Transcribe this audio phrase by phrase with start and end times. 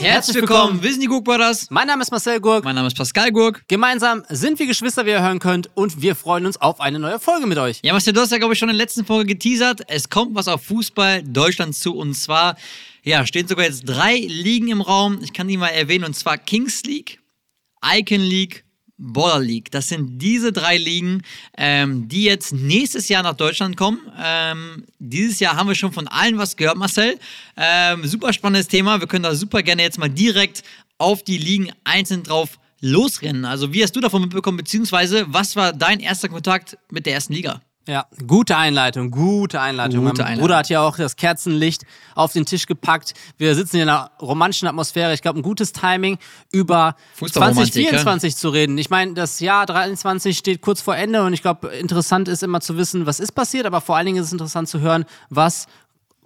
[0.00, 1.66] Herzlich willkommen, wir sind die Gurk Brothers.
[1.68, 2.64] Mein Name ist Marcel Gurk.
[2.64, 3.62] Mein Name ist Pascal Gurk.
[3.68, 7.18] Gemeinsam sind wir Geschwister, wie ihr hören könnt, und wir freuen uns auf eine neue
[7.18, 7.80] Folge mit euch.
[7.82, 9.82] Ja, Marcel, du hast ja, glaube ich, schon in der letzten Folge geteasert.
[9.88, 12.56] Es kommt was auf Fußball Deutschlands zu und zwar,
[13.02, 15.18] ja, stehen sogar jetzt drei Ligen im Raum.
[15.22, 17.20] Ich kann die mal erwähnen und zwar Kings League,
[17.84, 18.64] Icon League
[19.00, 19.70] Baller League.
[19.70, 21.22] Das sind diese drei Ligen,
[21.56, 24.00] ähm, die jetzt nächstes Jahr nach Deutschland kommen.
[24.22, 27.18] Ähm, dieses Jahr haben wir schon von allen was gehört, Marcel.
[27.56, 29.00] Ähm, super spannendes Thema.
[29.00, 30.62] Wir können da super gerne jetzt mal direkt
[30.98, 33.44] auf die Ligen einzeln drauf losrennen.
[33.44, 37.32] Also, wie hast du davon mitbekommen, beziehungsweise was war dein erster Kontakt mit der ersten
[37.32, 37.60] Liga?
[37.88, 40.04] Ja, gute Einleitung, gute Einleitung.
[40.04, 40.42] Gute mein Einleitung.
[40.42, 41.84] Bruder hat ja auch das Kerzenlicht
[42.14, 43.14] auf den Tisch gepackt.
[43.38, 45.14] Wir sitzen in einer romantischen Atmosphäre.
[45.14, 46.18] Ich glaube, ein gutes Timing,
[46.52, 48.76] über Fußballromantik, 2024 zu reden.
[48.76, 52.60] Ich meine, das Jahr 23 steht kurz vor Ende und ich glaube, interessant ist immer
[52.60, 55.66] zu wissen, was ist passiert, aber vor allen Dingen ist es interessant zu hören, was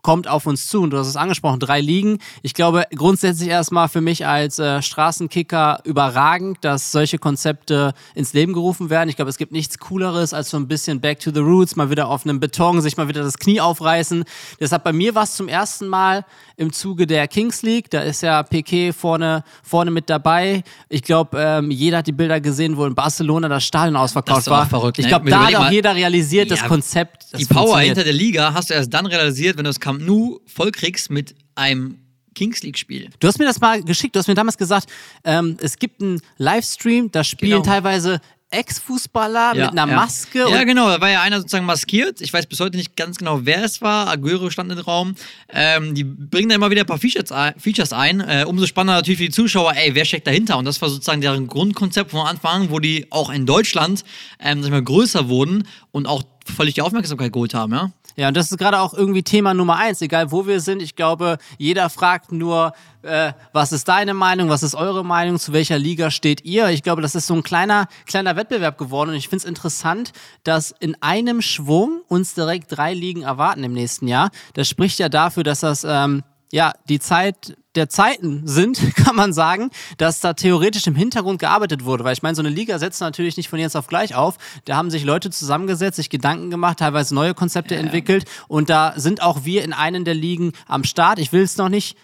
[0.04, 0.82] kommt auf uns zu.
[0.82, 2.18] Und du hast es angesprochen, drei Ligen.
[2.42, 8.52] Ich glaube grundsätzlich erstmal für mich als äh, Straßenkicker überragend, dass solche Konzepte ins Leben
[8.52, 9.08] gerufen werden.
[9.08, 11.90] Ich glaube, es gibt nichts Cooleres als so ein bisschen Back to the Roots, mal
[11.90, 14.24] wieder auf einem Beton, sich mal wieder das Knie aufreißen.
[14.60, 16.24] Deshalb bei mir war es zum ersten Mal
[16.56, 17.90] im Zuge der Kings League.
[17.90, 20.62] Da ist ja Piquet vorne, vorne mit dabei.
[20.90, 24.50] Ich glaube, ähm, jeder hat die Bilder gesehen, wo in Barcelona das Stadion ausverkauft Das
[24.50, 25.08] war verrückt, ich ne?
[25.08, 27.24] glaube, Überleg da hat auch jeder realisiert, das Ja, Konzept.
[27.32, 30.06] Das die Power hinter der Liga hast du erst dann realisiert, wenn du das Camp
[30.06, 31.98] Nou vollkriegst mit einem
[32.34, 33.10] Kings League-Spiel.
[33.20, 34.90] Du hast mir das mal geschickt, du hast mir damals gesagt,
[35.22, 37.64] ähm, es gibt einen Livestream, da spielen Genau.
[37.64, 39.96] teilweise Ex-Fußballer mit einer ja.
[39.96, 40.46] Maske.
[40.48, 42.20] Ja, genau, da war ja einer sozusagen maskiert.
[42.20, 44.08] Ich weiß bis heute nicht ganz genau, wer es war.
[44.08, 45.16] Aguero stand im Raum.
[45.48, 47.54] Ähm, die bringen da immer wieder ein paar Features ein.
[47.58, 48.20] Features ein.
[48.20, 50.58] Äh, umso spannender natürlich für die Zuschauer, ey, wer steckt dahinter?
[50.58, 54.04] Und das war sozusagen deren Grundkonzept von Anfang an, wo die auch in Deutschland
[54.38, 57.90] ähm, sag ich mal, größer wurden und auch völlig die Aufmerksamkeit geholt haben, ja?
[58.16, 60.80] Ja, und das ist gerade auch irgendwie Thema Nummer eins, egal wo wir sind.
[60.80, 65.52] Ich glaube, jeder fragt nur, äh, was ist deine Meinung, was ist eure Meinung, zu
[65.52, 66.68] welcher Liga steht ihr?
[66.68, 70.12] Ich glaube, das ist so ein kleiner, kleiner Wettbewerb geworden und ich finde es interessant,
[70.44, 74.30] dass in einem Schwung uns direkt drei Ligen erwarten im nächsten Jahr.
[74.54, 76.22] Das spricht ja dafür, dass das ähm,
[76.52, 81.84] ja die Zeit der Zeiten sind, kann man sagen, dass da theoretisch im Hintergrund gearbeitet
[81.84, 82.04] wurde.
[82.04, 84.36] Weil ich meine, so eine Liga setzt natürlich nicht von jetzt auf gleich auf.
[84.64, 88.24] Da haben sich Leute zusammengesetzt, sich Gedanken gemacht, teilweise neue Konzepte entwickelt.
[88.48, 91.18] Und da sind auch wir in einen der Ligen am Start.
[91.18, 91.96] Ich will es noch nicht,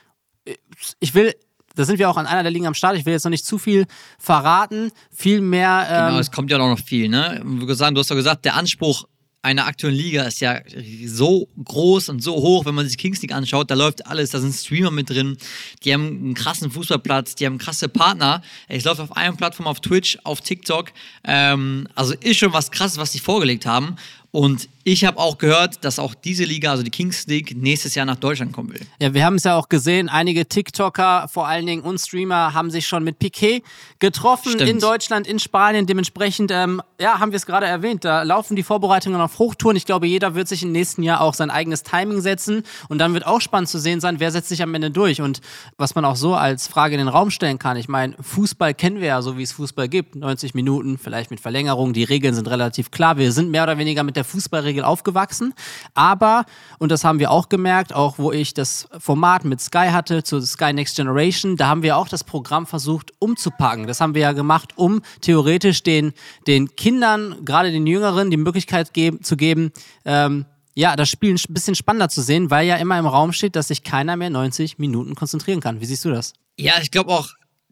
[0.98, 1.34] ich will,
[1.76, 2.96] da sind wir auch an einer der Ligen am Start.
[2.96, 3.86] Ich will jetzt noch nicht zu viel
[4.18, 4.90] verraten.
[5.10, 5.86] Viel mehr.
[5.88, 7.42] Ähm, Genau, es kommt ja noch viel, ne?
[7.44, 9.04] Du hast doch gesagt, der Anspruch
[9.42, 10.60] einer aktuellen Liga ist ja
[11.06, 14.38] so groß und so hoch, wenn man sich Kings League anschaut, da läuft alles, da
[14.38, 15.38] sind Streamer mit drin,
[15.82, 18.42] die haben einen krassen Fußballplatz, die haben krasse Partner.
[18.68, 20.92] Es läuft auf einer Plattform auf Twitch, auf TikTok.
[21.24, 23.96] Ähm, also ist schon was krasses, was die vorgelegt haben.
[24.30, 28.06] Und ich habe auch gehört, dass auch diese Liga, also die Kings League, nächstes Jahr
[28.06, 28.80] nach Deutschland kommen will.
[28.98, 32.70] Ja, wir haben es ja auch gesehen, einige TikToker, vor allen Dingen und Streamer, haben
[32.70, 33.62] sich schon mit Piquet
[33.98, 34.70] getroffen Stimmt.
[34.70, 35.84] in Deutschland, in Spanien.
[35.84, 39.76] Dementsprechend, ähm, ja, haben wir es gerade erwähnt, da laufen die Vorbereitungen auf Hochtouren.
[39.76, 42.62] Ich glaube, jeder wird sich im nächsten Jahr auch sein eigenes Timing setzen.
[42.88, 45.20] Und dann wird auch spannend zu sehen sein, wer setzt sich am Ende durch.
[45.20, 45.42] Und
[45.76, 49.00] was man auch so als Frage in den Raum stellen kann, ich meine, Fußball kennen
[49.00, 50.16] wir ja so, wie es Fußball gibt.
[50.16, 51.92] 90 Minuten, vielleicht mit Verlängerung.
[51.92, 53.18] Die Regeln sind relativ klar.
[53.18, 55.54] Wir sind mehr oder weniger mit der Fußballregel aufgewachsen.
[55.94, 56.44] Aber,
[56.78, 60.40] und das haben wir auch gemerkt, auch wo ich das Format mit Sky hatte, zu
[60.40, 63.86] Sky Next Generation, da haben wir auch das Programm versucht umzupacken.
[63.86, 66.12] Das haben wir ja gemacht, um theoretisch den,
[66.46, 69.72] den Kindern, gerade den Jüngeren, die Möglichkeit geben, zu geben,
[70.04, 73.56] ähm, ja, das Spiel ein bisschen spannender zu sehen, weil ja immer im Raum steht,
[73.56, 75.80] dass sich keiner mehr 90 Minuten konzentrieren kann.
[75.80, 76.32] Wie siehst du das?
[76.56, 77.28] Ja, ich glaube auch,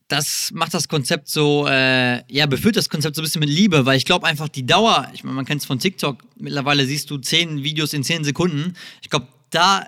[0.09, 3.85] das macht das Konzept so, äh, ja, befüllt das Konzept so ein bisschen mit Liebe,
[3.85, 7.11] weil ich glaube einfach die Dauer, ich meine, man kennt es von TikTok, mittlerweile siehst
[7.11, 8.75] du zehn Videos in zehn Sekunden.
[9.03, 9.87] Ich glaube, da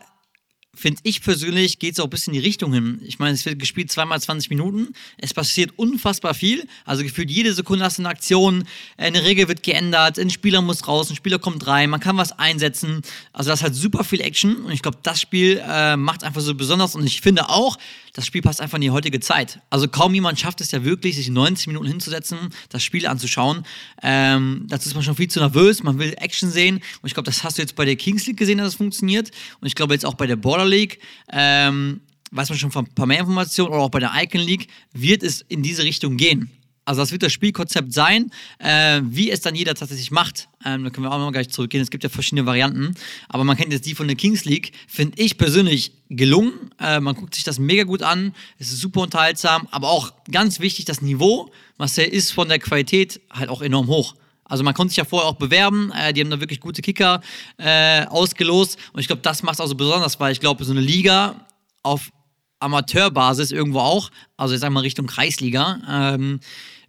[0.81, 3.01] finde ich persönlich, geht es auch ein bisschen in die Richtung hin.
[3.05, 4.95] Ich meine, es wird gespielt zweimal 20 Minuten.
[5.19, 6.67] Es passiert unfassbar viel.
[6.85, 8.65] Also gefühlt jede Sekunde hast du eine Aktion,
[8.97, 12.33] eine Regel wird geändert, ein Spieler muss raus, ein Spieler kommt rein, man kann was
[12.33, 13.03] einsetzen.
[13.33, 16.55] Also das hat super viel Action und ich glaube, das Spiel äh, macht einfach so
[16.55, 17.77] besonders und ich finde auch,
[18.13, 19.61] das Spiel passt einfach in die heutige Zeit.
[19.71, 22.39] Also kaum jemand schafft es ja wirklich, sich 90 Minuten hinzusetzen,
[22.69, 23.65] das Spiel anzuschauen.
[24.03, 26.77] Ähm, dazu ist man schon viel zu nervös, man will Action sehen.
[26.77, 29.31] Und ich glaube, das hast du jetzt bei der Kings League gesehen, dass es funktioniert.
[29.61, 31.01] Und ich glaube jetzt auch bei der Border League.
[31.33, 32.01] Ähm,
[32.31, 35.23] weiß man schon von ein paar mehr Informationen oder auch bei der Icon League, wird
[35.23, 36.51] es in diese Richtung gehen.
[36.91, 40.49] Also das wird das Spielkonzept sein, äh, wie es dann jeder tatsächlich macht.
[40.65, 41.83] Ähm, da können wir auch noch gleich zurückgehen.
[41.83, 42.95] Es gibt ja verschiedene Varianten,
[43.29, 44.73] aber man kennt jetzt die von der Kings League.
[44.89, 46.53] Finde ich persönlich gelungen.
[46.81, 48.35] Äh, man guckt sich das mega gut an.
[48.59, 52.59] Es ist super unterhaltsam, aber auch ganz wichtig, das Niveau, was der ist von der
[52.59, 54.17] Qualität halt auch enorm hoch.
[54.51, 57.21] Also man konnte sich ja vorher auch bewerben, äh, die haben da wirklich gute Kicker
[57.57, 60.73] äh, ausgelost und ich glaube, das macht es auch so besonders, weil ich glaube, so
[60.73, 61.47] eine Liga
[61.83, 62.11] auf
[62.59, 66.41] Amateurbasis irgendwo auch, also ich sag mal Richtung Kreisliga, ähm,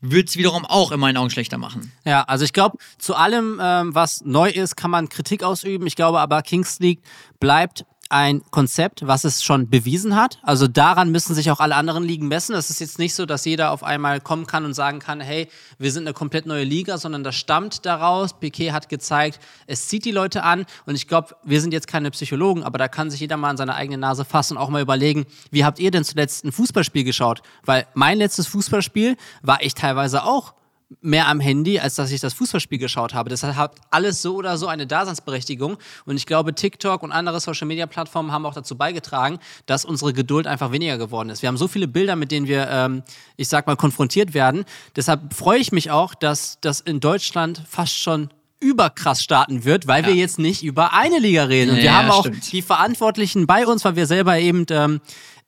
[0.01, 1.91] wird es wiederum auch in meinen Augen schlechter machen.
[2.05, 5.85] Ja, also ich glaube, zu allem, ähm, was neu ist, kann man Kritik ausüben.
[5.85, 7.01] Ich glaube aber, Kings League
[7.39, 10.39] bleibt ein Konzept, was es schon bewiesen hat.
[10.43, 12.55] Also daran müssen sich auch alle anderen Ligen messen.
[12.55, 15.47] Es ist jetzt nicht so, dass jeder auf einmal kommen kann und sagen kann, hey,
[15.79, 18.33] wir sind eine komplett neue Liga, sondern das stammt daraus.
[18.39, 20.65] Piquet hat gezeigt, es zieht die Leute an.
[20.85, 23.57] Und ich glaube, wir sind jetzt keine Psychologen, aber da kann sich jeder mal an
[23.57, 27.03] seine eigene Nase fassen und auch mal überlegen, wie habt ihr denn zuletzt ein Fußballspiel
[27.03, 27.41] geschaut?
[27.63, 30.53] Weil mein letztes Fußballspiel war ich teilweise auch
[30.99, 33.29] mehr am Handy, als dass ich das Fußballspiel geschaut habe.
[33.29, 35.77] Deshalb hat alles so oder so eine Daseinsberechtigung.
[36.05, 40.71] Und ich glaube, TikTok und andere Social-Media-Plattformen haben auch dazu beigetragen, dass unsere Geduld einfach
[40.71, 41.41] weniger geworden ist.
[41.41, 43.03] Wir haben so viele Bilder, mit denen wir, ähm,
[43.37, 44.65] ich sag mal, konfrontiert werden.
[44.95, 48.29] Deshalb freue ich mich auch, dass das in Deutschland fast schon
[48.59, 50.09] überkrass starten wird, weil ja.
[50.09, 51.71] wir jetzt nicht über eine Liga reden.
[51.71, 52.51] Und wir ja, haben auch stimmt.
[52.51, 55.01] die Verantwortlichen bei uns, weil wir selber eben ähm,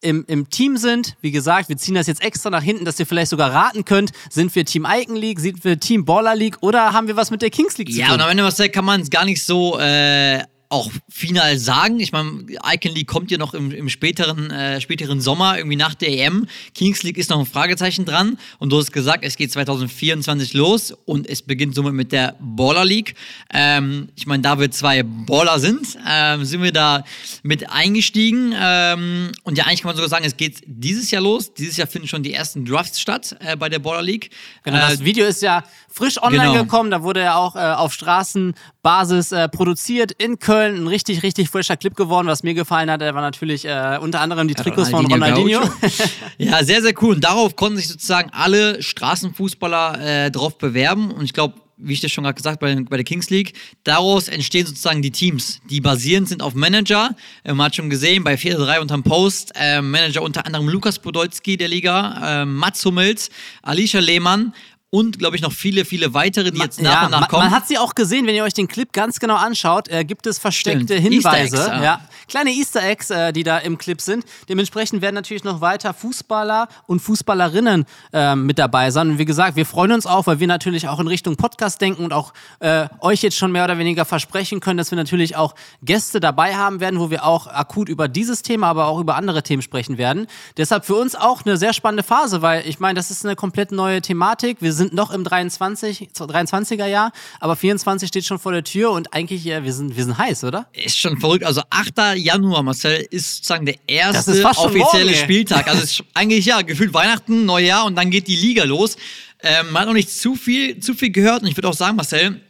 [0.04, 1.16] im, im Team sind.
[1.22, 4.12] Wie gesagt, wir ziehen das jetzt extra nach hinten, dass ihr vielleicht sogar raten könnt,
[4.30, 7.42] sind wir Team Icon League, sind wir Team Baller League oder haben wir was mit
[7.42, 8.08] der Kings League zu tun?
[8.08, 12.00] Ja, und am Ende was kann man es gar nicht so äh, auch final sagen.
[12.00, 15.94] Ich meine, Icon League kommt ja noch im, im späteren, äh, späteren Sommer, irgendwie nach
[15.94, 16.48] der EM.
[16.74, 18.40] Kings League ist noch ein Fragezeichen dran.
[18.58, 22.86] Und du hast gesagt, es geht 2024 los und es beginnt somit mit der Baller
[22.86, 23.14] League.
[23.54, 27.04] Ähm, ich meine, da wir zwei Baller sind, ähm, sind wir da
[27.44, 28.54] mit eingestiegen.
[28.60, 31.54] Ähm, und ja, eigentlich kann man sogar sagen, es geht dieses Jahr los.
[31.54, 34.32] Dieses Jahr finden schon die ersten Drafts statt äh, bei der Baller League.
[34.64, 36.64] Genau, das äh, Video ist ja frisch online genau.
[36.64, 36.92] gekommen.
[36.92, 40.84] Da wurde er auch äh, auf Straßenbasis äh, produziert in Köln.
[40.84, 42.28] Ein richtig, richtig frischer Clip geworden.
[42.28, 45.62] Was mir gefallen hat, war natürlich äh, unter anderem die Trikots von Ronaldinho.
[46.38, 47.16] ja, sehr, sehr cool.
[47.16, 51.12] Und darauf konnten sich sozusagen alle Straßenfußballer äh, drauf bewerben.
[51.12, 53.54] Und ich glaube, wie ich das schon gerade gesagt bei, bei der Kings League,
[53.84, 57.16] daraus entstehen sozusagen die Teams, die basierend sind auf Manager.
[57.44, 61.58] Äh, man hat schon gesehen, bei 4-3 unterm Post, äh, Manager unter anderem Lukas Podolski
[61.58, 63.30] der Liga, äh, Mats Hummels,
[63.62, 64.54] Alicia Lehmann
[64.94, 67.46] und, glaube ich, noch viele, viele weitere, die jetzt nach ja, und nach kommen.
[67.46, 70.28] Man hat sie auch gesehen, wenn ihr euch den Clip ganz genau anschaut, äh, gibt
[70.28, 71.14] es versteckte Stimmt.
[71.14, 71.56] Hinweise.
[71.58, 72.02] Easter Eggs, ja.
[72.28, 74.24] Kleine Easter Eggs, äh, die da im Clip sind.
[74.50, 79.10] Dementsprechend werden natürlich noch weiter Fußballer und Fußballerinnen äh, mit dabei sein.
[79.10, 82.04] Und wie gesagt, wir freuen uns auch, weil wir natürlich auch in Richtung Podcast denken
[82.04, 85.56] und auch äh, euch jetzt schon mehr oder weniger versprechen können, dass wir natürlich auch
[85.82, 89.42] Gäste dabei haben werden, wo wir auch akut über dieses Thema, aber auch über andere
[89.42, 90.28] Themen sprechen werden.
[90.58, 93.72] Deshalb für uns auch eine sehr spannende Phase, weil ich meine, das ist eine komplett
[93.72, 94.58] neue Thematik.
[94.60, 98.92] Wir sind sind noch im 23, 23er Jahr, aber 24 steht schon vor der Tür
[98.92, 100.68] und eigentlich, ja, wir sind, wir sind heiß, oder?
[100.74, 101.46] Ist schon verrückt.
[101.46, 102.18] Also 8.
[102.18, 105.68] Januar, Marcel, ist sozusagen der erste offizielle morgen, Spieltag.
[105.68, 108.98] Also ist eigentlich ja gefühlt Weihnachten, Neujahr und dann geht die Liga los.
[109.42, 111.96] Ähm, man hat noch nicht zu viel, zu viel gehört und ich würde auch sagen,
[111.96, 112.42] Marcel,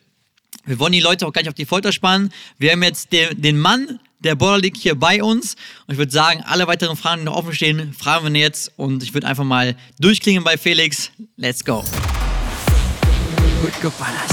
[0.65, 2.31] wir wollen die Leute auch gar nicht auf die Folter spannen.
[2.57, 5.55] Wir haben jetzt den, den Mann der Border League hier bei uns.
[5.85, 8.71] Und ich würde sagen, alle weiteren Fragen, die noch offen stehen, fragen wir jetzt.
[8.77, 11.11] Und ich würde einfach mal durchklingen bei Felix.
[11.35, 11.83] Let's go.
[13.63, 14.29] Gut geballert.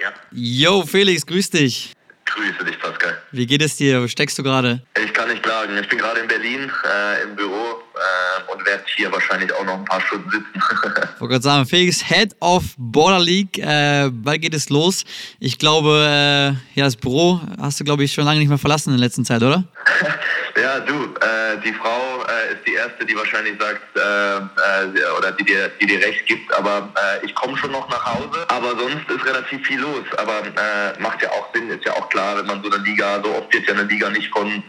[0.00, 0.14] Ja.
[0.32, 1.92] Yo, Felix, grüß dich.
[2.24, 3.18] Grüße dich, Pascal.
[3.32, 4.00] Wie geht es dir?
[4.00, 4.80] Wo steckst du gerade?
[4.98, 5.76] Ich kann nicht klagen.
[5.76, 9.74] Ich bin gerade in Berlin äh, im Büro äh, und werde hier wahrscheinlich auch noch
[9.74, 10.46] ein paar Stunden sitzen.
[10.54, 10.60] ich
[11.20, 13.58] wollte gerade sagen, Felix, Head of Border League.
[13.58, 15.04] Äh, bald geht es los.
[15.40, 18.90] Ich glaube, äh, ja, das Büro hast du, glaube ich, schon lange nicht mehr verlassen
[18.90, 19.64] in der letzten Zeit, oder?
[20.60, 23.80] ja, du, äh, die Frau äh, ist die Erste, die wahrscheinlich sagt,
[25.18, 28.44] oder die dir, die dir recht gibt, aber ich komme schon noch nach Hause.
[28.48, 30.04] Aber sonst ist relativ viel los.
[30.18, 30.42] Aber
[30.98, 33.52] macht ja auch Sinn, ist ja auch klar, wenn man so eine Liga, so oft
[33.52, 34.62] wird ja eine Liga nicht von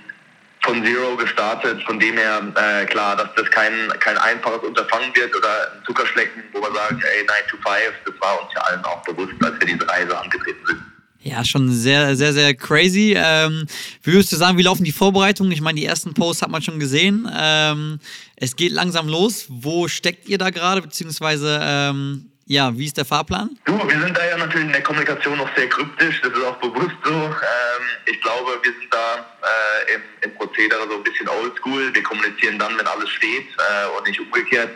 [0.67, 5.33] von Zero gestartet, von dem her äh, klar, dass das kein, kein einfaches Unterfangen wird
[5.35, 7.67] oder ein Zuckerschlecken, wo wir sagen, ey, 9 to 5,
[8.05, 10.81] das war uns ja allen auch bewusst, als wir diese Reise angetreten sind.
[11.21, 13.13] Ja, schon sehr, sehr, sehr crazy.
[13.17, 13.65] Ähm,
[14.03, 15.51] wie würdest du sagen, wie laufen die Vorbereitungen?
[15.51, 17.29] Ich meine, die ersten Posts hat man schon gesehen.
[17.35, 17.99] Ähm,
[18.35, 19.45] es geht langsam los.
[19.49, 20.81] Wo steckt ihr da gerade?
[20.81, 23.49] Beziehungsweise, ähm, ja, wie ist der Fahrplan?
[23.65, 26.21] Du, wir sind da ja natürlich in der Kommunikation noch sehr kryptisch.
[26.21, 27.11] Das ist auch bewusst so.
[27.11, 31.93] Ähm, ich glaube, wir sind da äh, im, im, Prozedere so ein bisschen oldschool.
[31.93, 34.69] Wir kommunizieren dann, wenn alles steht äh, und nicht umgekehrt.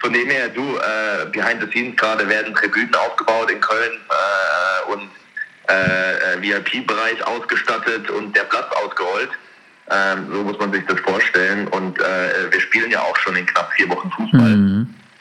[0.00, 4.92] Von dem her, du, äh, behind the scenes gerade werden Tribünen aufgebaut in Köln äh,
[4.92, 5.10] und
[5.68, 9.30] äh, äh, VIP-Bereich ausgestattet und der Platz ausgerollt.
[9.90, 11.68] Ähm, so muss man sich das vorstellen.
[11.68, 14.56] Und wir spielen ja auch schon in knapp vier Wochen Fußball.
[14.56, 14.67] Mhm.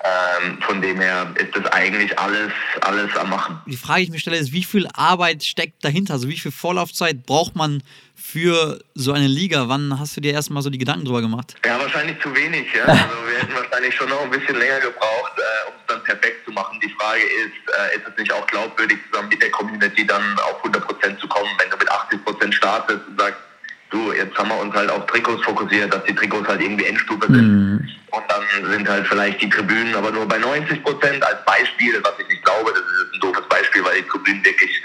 [0.08, 3.60] Ähm, von dem her ist das eigentlich alles, alles am Machen.
[3.66, 6.14] Die Frage, die ich mir stelle, ist, wie viel Arbeit steckt dahinter?
[6.14, 7.82] Also wie viel Vorlaufzeit braucht man
[8.16, 9.68] für so eine Liga?
[9.68, 11.56] Wann hast du dir erstmal so die Gedanken drüber gemacht?
[11.66, 12.68] Ja, wahrscheinlich zu wenig.
[12.74, 12.86] Ja?
[12.88, 16.46] Also wir hätten wahrscheinlich schon noch ein bisschen länger gebraucht, äh, um es dann perfekt
[16.46, 16.80] zu machen.
[16.84, 20.64] Die Frage ist, äh, ist es nicht auch glaubwürdig, zusammen mit der Community dann auf
[20.64, 23.40] 100% zu kommen, wenn du mit 80% startest und sagst,
[23.90, 27.28] du, jetzt haben wir uns halt auf Trikots fokussiert, dass die Trikots halt irgendwie Endstufe
[27.28, 27.48] sind.
[27.48, 27.90] Mhm.
[28.12, 32.14] Und dann sind halt vielleicht die Tribünen aber nur bei 90 Prozent als Beispiel, was
[32.20, 34.82] ich nicht glaube, das ist ein doofes Beispiel, weil die Tribünen wirklich,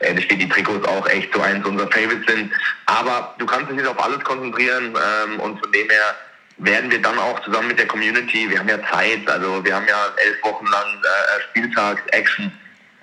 [0.00, 2.52] äh, da steht die Trikots auch echt so eins unserer Favorites sind.
[2.86, 6.14] Aber du kannst dich nicht auf alles konzentrieren ähm, und von dem her
[6.58, 9.86] werden wir dann auch zusammen mit der Community, wir haben ja Zeit, also wir haben
[9.86, 12.52] ja elf Wochen lang äh, Spieltags-Action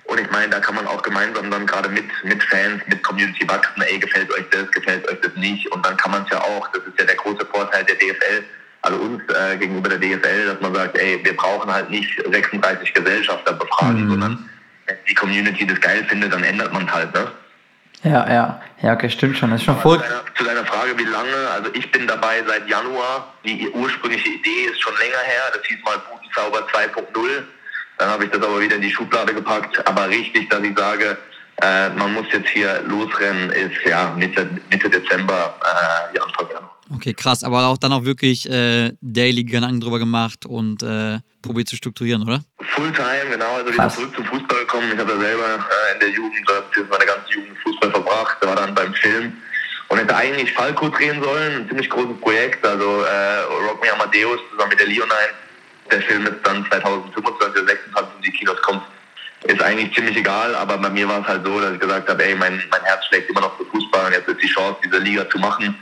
[0.04, 3.48] und ich meine, da kann man auch gemeinsam dann gerade mit, mit Fans, mit Community
[3.48, 5.70] wachsen, ey, gefällt euch das, gefällt euch das nicht.
[5.72, 8.44] Und dann kann man es ja auch, das ist ja der große Vorteil der DFL,
[8.82, 12.92] also uns äh, gegenüber der DFL, dass man sagt, ey, wir brauchen halt nicht 36
[12.92, 14.10] Gesellschafter befragen, mhm.
[14.10, 14.50] sondern
[14.86, 17.26] wenn die Community das geil findet, dann ändert man es halt, ne?
[18.02, 19.50] Ja, ja, ja, okay, stimmt schon.
[19.50, 19.96] Das ist schon voll.
[19.96, 21.50] Zu deiner, zu deiner Frage, wie lange?
[21.54, 23.32] Also ich bin dabei seit Januar.
[23.46, 25.42] Die ursprüngliche Idee ist schon länger her.
[25.54, 27.44] Das hieß mal Budenzauber 2.0.
[27.98, 29.86] Dann habe ich das aber wieder in die Schublade gepackt.
[29.86, 31.16] Aber richtig, dass ich sage,
[31.62, 36.70] äh, man muss jetzt hier losrennen, ist ja Mitte, Mitte Dezember, äh, Anfang Januar.
[36.94, 41.68] Okay, krass, aber auch dann auch wirklich äh, daily Gedanken drüber gemacht und äh, probiert
[41.68, 42.42] zu strukturieren, oder?
[42.60, 43.54] Fulltime, genau.
[43.54, 44.90] Also wieder zurück zum Fußball gekommen.
[44.92, 48.36] Ich habe ja selber äh, in der Jugend, beziehungsweise meine ganze Jugend Fußball verbracht.
[48.40, 49.32] Da war dann beim Film
[49.88, 51.62] und hätte eigentlich Falco drehen sollen.
[51.62, 52.66] Ein ziemlich großes Projekt.
[52.66, 55.32] Also äh, Rock Me Amadeus zusammen mit der Leonine
[55.90, 58.82] der Film jetzt dann 2025 oder 2026 in die Kinos kommt,
[59.44, 62.24] ist eigentlich ziemlich egal, aber bei mir war es halt so, dass ich gesagt habe,
[62.24, 64.98] ey, mein, mein Herz schlägt immer noch für Fußball und jetzt ist die Chance, diese
[64.98, 65.76] Liga zu machen.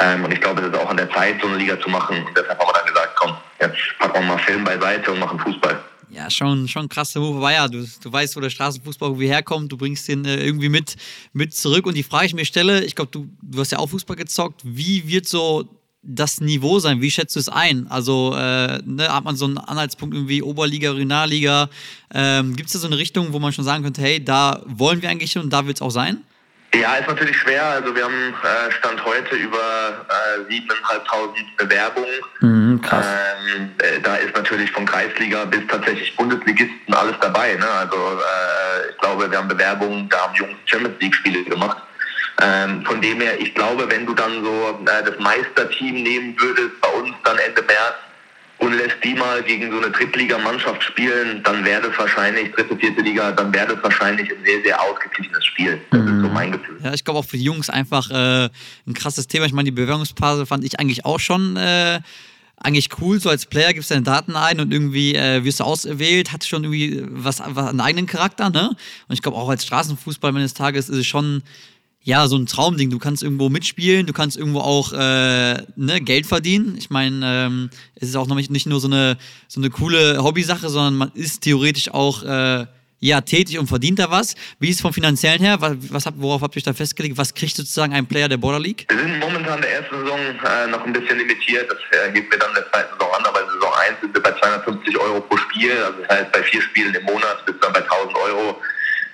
[0.00, 2.24] Ähm, und ich glaube, es ist auch an der Zeit, so eine Liga zu machen.
[2.24, 5.38] Und deshalb haben wir dann gesagt, komm, jetzt packen wir mal Film beiseite und machen
[5.40, 5.82] Fußball.
[6.08, 7.38] Ja, schon, schon krasse Move.
[7.38, 9.72] Aber ja, du, du weißt, wo der Straßenfußball irgendwie herkommt.
[9.72, 10.96] Du bringst den äh, irgendwie mit,
[11.32, 11.86] mit zurück.
[11.86, 14.16] Und die Frage, die ich mir stelle, ich glaube, du, du hast ja auch Fußball
[14.16, 14.60] gezockt.
[14.62, 15.68] Wie wird so
[16.02, 17.00] das Niveau sein?
[17.00, 17.86] Wie schätzt du es ein?
[17.88, 21.68] Also äh, ne, hat man so einen Anhaltspunkt irgendwie Oberliga, Regionalliga?
[22.12, 25.00] Ähm, Gibt es da so eine Richtung, wo man schon sagen könnte, hey, da wollen
[25.00, 26.24] wir eigentlich hin und da wird es auch sein?
[26.74, 27.64] Ja, ist natürlich schwer.
[27.64, 30.06] Also wir haben äh, Stand heute über
[30.48, 32.08] äh, 7.500 Bewerbungen.
[32.40, 33.06] Mhm, krass.
[33.54, 37.54] Ähm, äh, da ist natürlich von Kreisliga bis tatsächlich Bundesligisten alles dabei.
[37.54, 37.68] Ne?
[37.68, 41.76] Also äh, ich glaube, wir haben Bewerbungen, da haben Jungs Champions League Spiele gemacht.
[42.40, 46.80] Ähm, von dem her, ich glaube, wenn du dann so äh, das Meisterteam nehmen würdest
[46.80, 47.94] bei uns dann Ende März
[48.58, 53.02] und lässt die mal gegen so eine Drittligamannschaft spielen, dann wäre das wahrscheinlich, dritte, vierte
[53.02, 55.80] Liga, dann wäre das wahrscheinlich ein sehr, sehr ausgeglichenes Spiel.
[55.90, 56.08] Das mhm.
[56.08, 56.78] ist so mein Gefühl.
[56.82, 58.48] Ja, ich glaube auch für die Jungs einfach äh,
[58.86, 59.46] ein krasses Thema.
[59.46, 62.00] Ich meine, die Bewerbungsphase fand ich eigentlich auch schon äh,
[62.56, 63.20] eigentlich cool.
[63.20, 66.44] So als Player gibst du deine Daten ein und irgendwie äh, wirst du auserwählt, hat
[66.44, 68.68] schon irgendwie was, was einen eigenen Charakter, ne?
[69.08, 71.42] Und ich glaube auch als Straßenfußball eines Tages ist es schon
[72.04, 72.90] ja, so ein Traumding.
[72.90, 76.76] Du kannst irgendwo mitspielen, du kannst irgendwo auch äh, ne, Geld verdienen.
[76.76, 79.16] Ich meine, ähm, es ist auch noch nicht nur so eine,
[79.48, 82.66] so eine coole Hobbysache, sondern man ist theoretisch auch äh,
[82.98, 84.34] ja, tätig und verdient da was.
[84.60, 85.60] Wie ist es vom Finanziellen her?
[85.60, 87.18] Was, was habt, worauf habt ihr euch da festgelegt?
[87.18, 88.86] Was kriegt sozusagen ein Player der Border League?
[88.88, 91.68] Wir sind momentan der ersten Saison äh, noch ein bisschen limitiert.
[91.68, 94.22] Das äh, geht mir dann der zweiten Saison an, aber in Saison 1 sind wir
[94.22, 95.72] bei 250 Euro pro Spiel.
[95.72, 98.60] Also das heißt, bei vier Spielen im Monat bist du dann bei 1000 Euro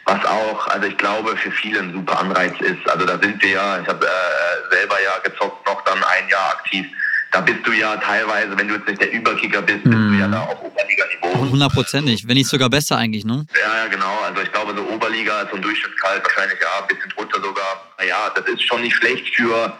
[0.08, 2.88] was auch, also ich glaube, für viele ein super Anreiz ist.
[2.88, 6.50] Also da sind wir ja, ich habe äh, selber ja gezockt, noch dann ein Jahr
[6.58, 6.86] aktiv.
[7.30, 10.12] Da bist du ja teilweise, wenn du jetzt nicht der Überkicker bist, bist mm.
[10.12, 10.32] du ja mhm.
[10.32, 11.50] da auf Oberliga-Niveau.
[11.50, 13.44] Hundertprozentig, wenn nicht sogar besser eigentlich, ne?
[13.54, 14.18] Ja, ja, genau.
[14.24, 17.84] Also ich glaube, so Oberliga ist so ein Durchschnittskalt wahrscheinlich ja, ein bisschen drunter sogar.
[17.98, 19.74] Naja, das ist schon nicht schlecht für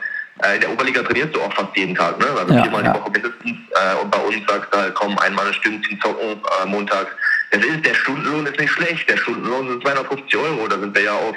[0.44, 2.26] äh, in der Oberliga trainierst du auch fast jeden Tag, ne?
[2.38, 2.92] Also ja, viermal ja.
[2.92, 3.56] die Woche mindestens.
[3.70, 7.10] Äh, und bei uns sagst du halt, komm, einmal ein Stündchen zocken, äh, montags
[7.50, 9.08] das ist, der Stundenlohn ist nicht schlecht.
[9.08, 10.68] Der Stundenlohn sind 250 Euro.
[10.68, 11.34] Da sind wir ja auf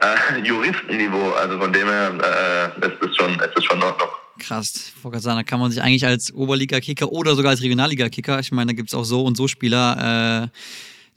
[0.00, 1.32] äh, Juristenniveau.
[1.32, 4.08] Also von dem her äh, ist es schon, ist es schon in Ordnung.
[4.38, 8.72] Krass, Frau Kasana, kann man sich eigentlich als Oberliga-Kicker oder sogar als Regionalliga-Kicker, ich meine,
[8.72, 10.58] da gibt es auch so und so Spieler, äh,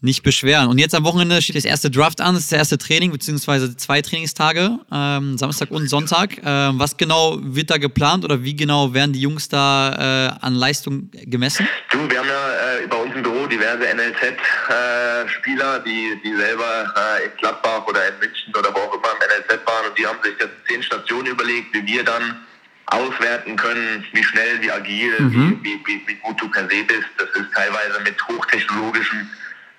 [0.01, 0.67] nicht beschweren.
[0.67, 3.77] Und jetzt am Wochenende steht das erste Draft an, das ist das erste Training, beziehungsweise
[3.77, 6.41] zwei Trainingstage, ähm, Samstag und Sonntag.
[6.43, 10.55] Ähm, was genau wird da geplant oder wie genau werden die Jungs da äh, an
[10.55, 11.67] Leistung gemessen?
[11.91, 12.50] Du, wir haben ja
[12.83, 18.07] äh, bei uns im Büro diverse NLZ-Spieler, äh, die, die selber äh, in Gladbach oder
[18.07, 20.83] in München oder wo auch immer im NLZ waren und die haben sich jetzt zehn
[20.83, 22.45] Stationen überlegt, wie wir dann
[22.87, 25.59] auswerten können, wie schnell, wie agil, mhm.
[25.63, 27.07] wie, wie, wie gut du per se bist.
[27.17, 29.29] Das ist teilweise mit hochtechnologischen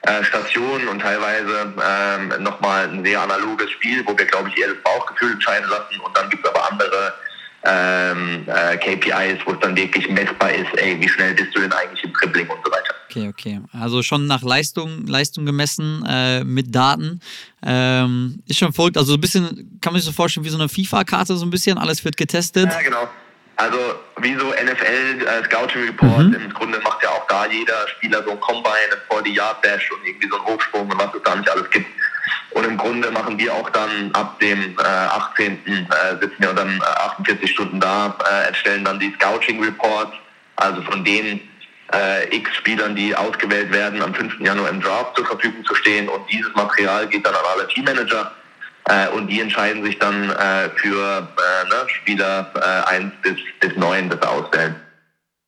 [0.02, 4.68] äh, Stationen und teilweise ähm, nochmal ein sehr analoges Spiel, wo wir, glaube ich, eher
[4.68, 6.00] das Bauchgefühl entscheiden lassen.
[6.00, 7.14] Und dann gibt es aber andere
[7.64, 11.72] ähm, äh, KPIs, wo es dann wirklich messbar ist, ey, wie schnell bist du denn
[11.72, 12.91] eigentlich im Dribbling und so weiter.
[13.12, 13.60] Okay, okay.
[13.72, 17.20] Also schon nach Leistung, Leistung gemessen äh, mit Daten.
[17.62, 18.96] Ähm, ist schon verrückt.
[18.96, 21.76] Also ein bisschen, kann man sich so vorstellen, wie so eine FIFA-Karte, so ein bisschen,
[21.76, 22.70] alles wird getestet.
[22.70, 23.08] Ja, genau.
[23.56, 23.78] Also
[24.18, 26.34] wie so NFL äh, Scouting Report, mhm.
[26.34, 30.28] im Grunde macht ja auch da jeder Spieler so ein Combine, ein 40-Yard-Dash und irgendwie
[30.28, 31.86] so einen Hochsprung und was es da nicht alles gibt.
[32.50, 35.58] Und im Grunde machen wir auch dann ab dem äh, 18.
[35.66, 35.86] Äh,
[36.20, 40.12] sitzen wir dann 48 äh, Stunden da, äh, erstellen dann die Scouting Reports,
[40.56, 41.40] also von den
[41.94, 44.40] äh, x Spielern, die ausgewählt werden, am 5.
[44.40, 46.08] Januar im Draft zur Verfügung zu stehen.
[46.08, 48.32] Und dieses Material geht dann an alle Teammanager
[48.84, 53.76] äh, und die entscheiden sich dann äh, für äh, ne, Spieler äh, 1 bis, bis
[53.76, 54.74] 9, das auswählen.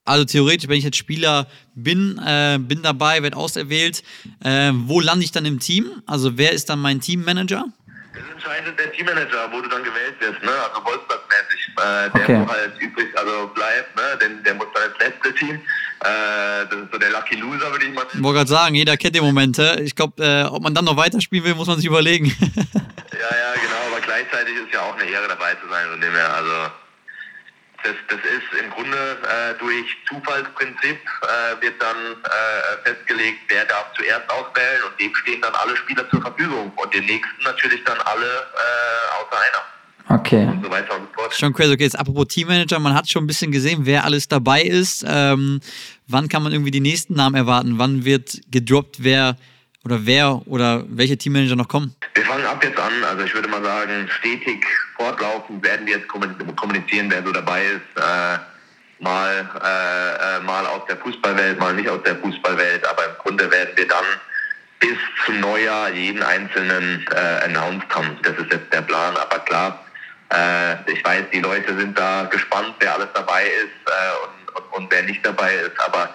[0.07, 4.03] Also theoretisch, wenn ich jetzt Spieler bin, äh, bin dabei, werde auserwählt,
[4.45, 6.03] äh, wo lande ich dann im Team?
[6.07, 7.65] Also wer ist dann mein Teammanager?
[8.15, 10.53] Das entscheidet der Teammanager, wo du dann gewählt wirst, ne?
[10.69, 11.71] Also Bolzplatzmäßig.
[11.77, 12.41] Äh, der okay.
[12.41, 14.19] wo halt übrig, also bleibt, ne?
[14.21, 15.57] Denn der muss dann ins letzte Team.
[15.57, 18.19] Äh, das ist so der Lucky Loser, würde ich mal sagen.
[18.19, 19.81] Ich wollte gerade sagen, jeder kennt die Momente.
[19.83, 22.27] Ich glaube, äh, ob man dann noch weiterspielen will, muss man sich überlegen.
[22.37, 26.13] ja, ja, genau, aber gleichzeitig ist ja auch eine Ehre dabei zu sein, von dem
[26.13, 26.71] her, also
[27.85, 33.93] das, das ist im Grunde äh, durch Zufallsprinzip äh, wird dann äh, festgelegt, wer darf
[33.95, 37.99] zuerst auswählen und dem stehen dann alle Spieler zur Verfügung und den nächsten natürlich dann
[38.01, 40.19] alle äh, außer einer.
[40.19, 40.47] Okay.
[40.47, 41.35] Und so weiter und so fort.
[41.35, 41.73] Schon crazy.
[41.73, 45.05] Okay, jetzt apropos Teammanager, man hat schon ein bisschen gesehen, wer alles dabei ist.
[45.07, 45.61] Ähm,
[46.07, 47.79] wann kann man irgendwie die nächsten Namen erwarten?
[47.79, 49.37] Wann wird gedroppt, wer
[49.85, 51.95] oder wer oder welche Teammanager noch kommen?
[52.15, 52.93] Wir fangen ab jetzt an.
[53.05, 54.65] Also ich würde mal sagen, stetig
[54.97, 58.03] fortlaufend werden wir jetzt kommunizieren, wer so dabei ist.
[58.03, 58.39] Äh,
[59.01, 62.87] mal, äh, äh, mal aus der Fußballwelt, mal nicht aus der Fußballwelt.
[62.87, 64.05] Aber im Grunde werden wir dann
[64.81, 68.17] bis zum Neujahr jeden einzelnen äh, announced haben.
[68.23, 69.15] Das ist jetzt der Plan.
[69.17, 69.85] Aber klar,
[70.33, 74.73] äh, ich weiß, die Leute sind da gespannt, wer alles dabei ist äh, und, und,
[74.73, 75.79] und, wer nicht dabei ist.
[75.79, 76.09] Aber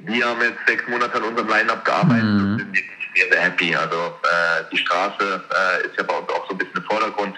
[0.00, 2.72] wir haben jetzt sechs Monate an unserem Line-Up gearbeitet mhm.
[3.14, 3.74] Sehr, sehr happy.
[3.74, 7.36] Also äh, die Straße äh, ist ja bei uns auch so ein bisschen im Vordergrund.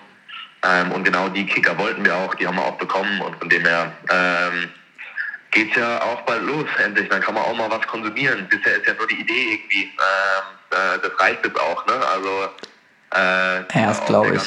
[0.63, 3.21] Ähm, und genau die Kicker wollten wir auch, die haben wir auch bekommen.
[3.21, 4.69] Und von dem her ähm,
[5.51, 7.09] geht es ja auch bald los, endlich.
[7.09, 8.47] Dann kann man auch mal was konsumieren.
[8.49, 9.85] Bisher ist ja nur die Idee irgendwie.
[9.85, 11.95] Ähm, äh, das reicht jetzt auch, ne?
[12.15, 12.49] Also
[13.13, 14.43] äh, Erst, glaube ich.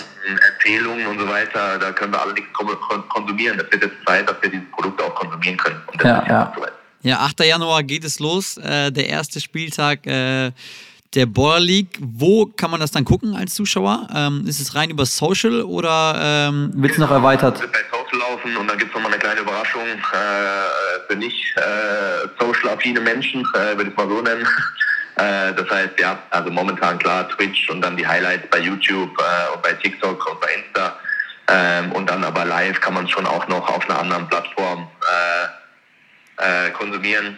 [0.54, 3.58] Empfehlungen und so weiter, da können wir alle nichts konsumieren.
[3.58, 5.82] Das wird jetzt Zeit, dass wir dieses Produkt auch konsumieren können.
[6.02, 6.54] ja, ja.
[7.06, 7.42] Ja, 8.
[7.42, 10.52] Januar geht es los, äh, der erste Spieltag äh,
[11.16, 11.98] der Baller League.
[12.00, 14.08] Wo kann man das dann gucken als Zuschauer?
[14.14, 16.16] Ähm, ist es rein über Social oder
[16.50, 17.60] ähm, wird es noch erweitert?
[17.60, 21.56] Wird bei Social laufen und dann gibt es nochmal eine kleine Überraschung äh, für nicht
[21.58, 24.48] äh, social-affine Menschen, äh, würde ich mal so nennen.
[25.16, 29.54] Äh, das heißt, ja, also momentan klar Twitch und dann die Highlights bei YouTube äh,
[29.54, 30.98] und bei TikTok und bei Insta.
[31.50, 34.88] Ähm, und dann aber live kann man es schon auch noch auf einer anderen Plattform
[36.40, 37.38] äh, konsumieren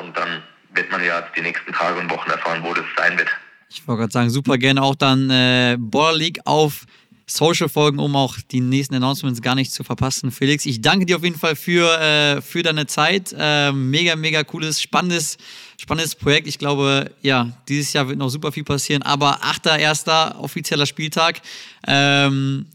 [0.00, 0.42] und dann
[0.74, 3.28] wird man ja die nächsten Tage und Wochen erfahren, wo das sein wird.
[3.68, 6.86] Ich wollte gerade sagen, super gerne auch dann äh, Border League auf
[7.26, 10.30] Social folgen, um auch die nächsten Announcements gar nicht zu verpassen.
[10.30, 13.34] Felix, ich danke dir auf jeden Fall für, äh, für deine Zeit.
[13.36, 15.38] Äh, mega, mega cooles, spannendes,
[15.78, 16.46] spannendes Projekt.
[16.46, 20.36] Ich glaube, ja, dieses Jahr wird noch super viel passieren, aber 8.1.
[20.36, 21.40] offizieller Spieltag.
[21.86, 22.66] Ähm,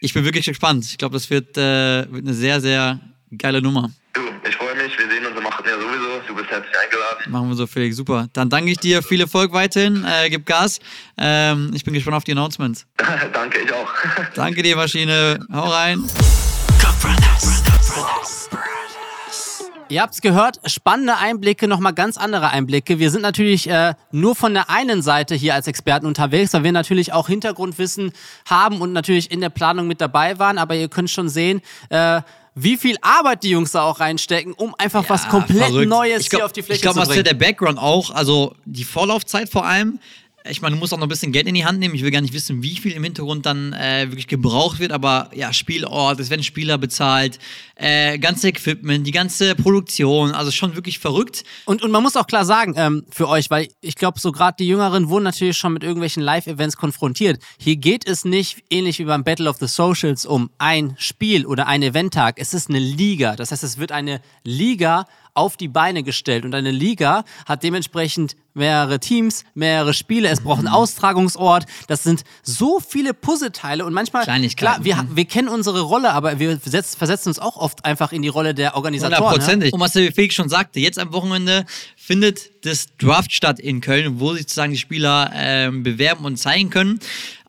[0.00, 0.84] ich bin wirklich gespannt.
[0.86, 3.00] Ich glaube, das wird, äh, wird eine sehr, sehr
[3.36, 3.90] geile Nummer.
[4.14, 4.67] Du, ich freue
[5.56, 5.64] mich.
[5.64, 5.66] Wir sehen uns am 8.
[5.66, 6.20] ja sowieso.
[6.26, 7.32] Du bist herzlich eingeladen.
[7.32, 7.96] Machen wir so, Felix.
[7.96, 8.28] Super.
[8.32, 9.02] Dann danke ich dir.
[9.02, 10.04] Viel Erfolg weiterhin.
[10.04, 10.80] Äh, gib Gas.
[11.16, 12.86] Ähm, ich bin gespannt auf die Announcements.
[13.32, 13.92] danke, ich auch.
[14.34, 15.38] danke dir, Maschine.
[15.52, 16.04] Hau rein.
[19.90, 22.98] Ihr habt es gehört, spannende Einblicke, nochmal ganz andere Einblicke.
[22.98, 26.72] Wir sind natürlich äh, nur von der einen Seite hier als Experten unterwegs, weil wir
[26.72, 28.12] natürlich auch Hintergrundwissen
[28.46, 30.58] haben und natürlich in der Planung mit dabei waren.
[30.58, 32.20] Aber ihr könnt schon sehen, äh,
[32.62, 35.88] wie viel Arbeit die Jungs da auch reinstecken, um einfach ja, was komplett verrückt.
[35.88, 37.10] Neues glaub, hier auf die Fläche glaub, zu bringen.
[37.10, 40.00] Ich glaube, was der Background auch, also die Vorlaufzeit vor allem,
[40.50, 41.94] ich meine, du musst auch noch ein bisschen Geld in die Hand nehmen.
[41.94, 45.30] Ich will gar nicht wissen, wie viel im Hintergrund dann äh, wirklich gebraucht wird, aber
[45.34, 47.38] ja, Spielort, es werden Spieler bezahlt,
[47.76, 51.44] äh, ganze Equipment, die ganze Produktion, also schon wirklich verrückt.
[51.64, 54.56] Und, und man muss auch klar sagen, ähm, für euch, weil ich glaube, so gerade
[54.58, 57.42] die Jüngeren wurden natürlich schon mit irgendwelchen Live-Events konfrontiert.
[57.58, 61.66] Hier geht es nicht, ähnlich wie beim Battle of the Socials, um ein Spiel oder
[61.66, 62.38] ein Eventtag.
[62.38, 63.36] Es ist eine Liga.
[63.36, 65.06] Das heißt, es wird eine Liga
[65.38, 66.44] auf die Beine gestellt.
[66.44, 70.28] Und eine Liga hat dementsprechend mehrere Teams, mehrere Spiele.
[70.28, 71.64] Es braucht einen Austragungsort.
[71.86, 76.58] Das sind so viele Puzzleteile und manchmal klar, wir, wir kennen unsere Rolle, aber wir
[76.58, 79.18] versetzen uns auch oft einfach in die Rolle der Organisatoren.
[79.18, 79.70] Hundertprozentig.
[79.70, 79.74] Ja?
[79.74, 81.64] Und was der Felix schon sagte, jetzt am Wochenende
[81.96, 86.70] findet das Draft statt in Köln, wo sich sozusagen die Spieler ähm, bewerben und zeigen
[86.70, 86.98] können.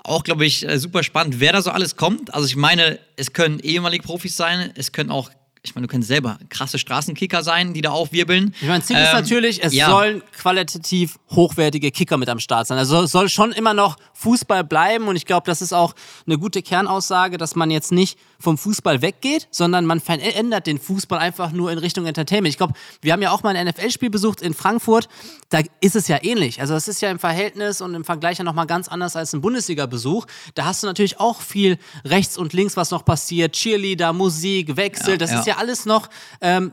[0.04, 2.34] Auch, glaube ich, äh, super spannend, wer da so alles kommt.
[2.34, 5.30] Also ich meine, es können ehemalige Profis sein, es können auch
[5.62, 8.56] ich meine, du kannst selber krasse Straßenkicker sein, die da aufwirbeln.
[8.62, 9.90] Ich meine, Ziel ähm, ist natürlich, es ja.
[9.90, 12.78] sollen qualitativ hochwertige Kicker mit am Start sein.
[12.78, 15.96] Also es soll schon immer noch Fußball bleiben und ich glaube, das ist auch
[16.26, 21.20] eine gute Kernaussage, dass man jetzt nicht vom Fußball weggeht, sondern man verändert den Fußball
[21.20, 22.54] einfach nur in Richtung Entertainment.
[22.54, 25.10] Ich glaube, wir haben ja auch mal ein NFL-Spiel besucht in Frankfurt,
[25.50, 26.62] da ist es ja ähnlich.
[26.62, 29.42] Also es ist ja im Verhältnis und im Vergleich ja nochmal ganz anders als ein
[29.42, 30.26] Bundesliga-Besuch.
[30.56, 33.54] Da hast du natürlich auch viel rechts und links, was noch passiert.
[33.54, 35.40] Cheerleader, Musik, Wechsel, ja, das ja.
[35.40, 36.10] ist ja alles noch
[36.42, 36.72] ähm,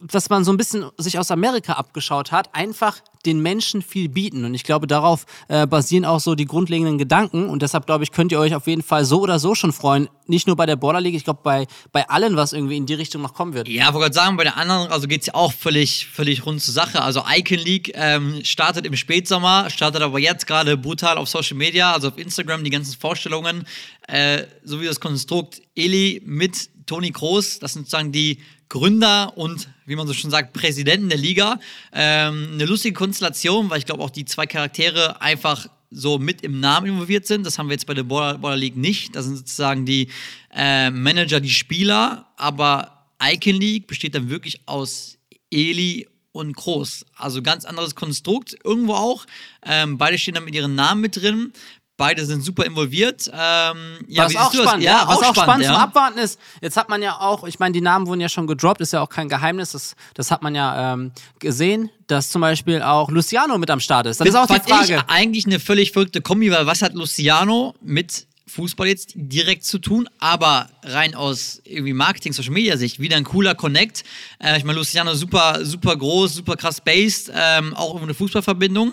[0.00, 4.44] was man so ein bisschen sich aus Amerika abgeschaut hat, einfach den Menschen viel bieten.
[4.44, 7.48] Und ich glaube, darauf äh, basieren auch so die grundlegenden Gedanken.
[7.48, 10.08] Und deshalb, glaube ich, könnt ihr euch auf jeden Fall so oder so schon freuen.
[10.26, 12.94] Nicht nur bei der Border League, ich glaube, bei, bei allen, was irgendwie in die
[12.94, 13.68] Richtung noch kommen wird.
[13.68, 16.62] Ja, wollte gerade sagen, bei der anderen, also geht es ja auch völlig, völlig rund
[16.62, 17.02] zur Sache.
[17.02, 21.92] Also Icon League ähm, startet im Spätsommer, startet aber jetzt gerade brutal auf Social Media,
[21.92, 23.64] also auf Instagram, die ganzen Vorstellungen,
[24.08, 28.38] äh, so wie das Konstrukt Eli mit Toni Kroos, das sind sozusagen die
[28.74, 31.60] Gründer und, wie man so schon sagt, Präsidenten der Liga.
[31.92, 36.58] Ähm, eine lustige Konstellation, weil ich glaube auch die zwei Charaktere einfach so mit im
[36.58, 37.46] Namen involviert sind.
[37.46, 39.14] Das haben wir jetzt bei der Border, Border League nicht.
[39.14, 40.08] Das sind sozusagen die
[40.52, 45.18] äh, Manager, die Spieler, aber Icon League besteht dann wirklich aus
[45.52, 47.06] Eli und Groß.
[47.14, 49.24] Also ganz anderes Konstrukt irgendwo auch.
[49.64, 51.52] Ähm, beide stehen dann mit ihren Namen mit drin.
[51.96, 53.30] Beide sind super involviert.
[53.32, 55.72] Ähm, ja, was auch spannend, ja, was auch spannend, spannend ja.
[55.72, 58.48] zum Abwarten ist, jetzt hat man ja auch, ich meine, die Namen wurden ja schon
[58.48, 62.40] gedroppt, ist ja auch kein Geheimnis, das, das hat man ja ähm, gesehen, dass zum
[62.40, 64.20] Beispiel auch Luciano mit am Start ist.
[64.20, 64.94] Das ist auch die Frage.
[64.94, 69.78] Ich eigentlich eine völlig verrückte Kombi, weil was hat Luciano mit Fußball jetzt direkt zu
[69.78, 74.04] tun, aber rein aus irgendwie Marketing, Social Media Sicht wieder ein cooler Connect.
[74.38, 78.92] Äh, ich meine, Luciano super, super groß, super krass based, ähm, auch eine Fußballverbindung.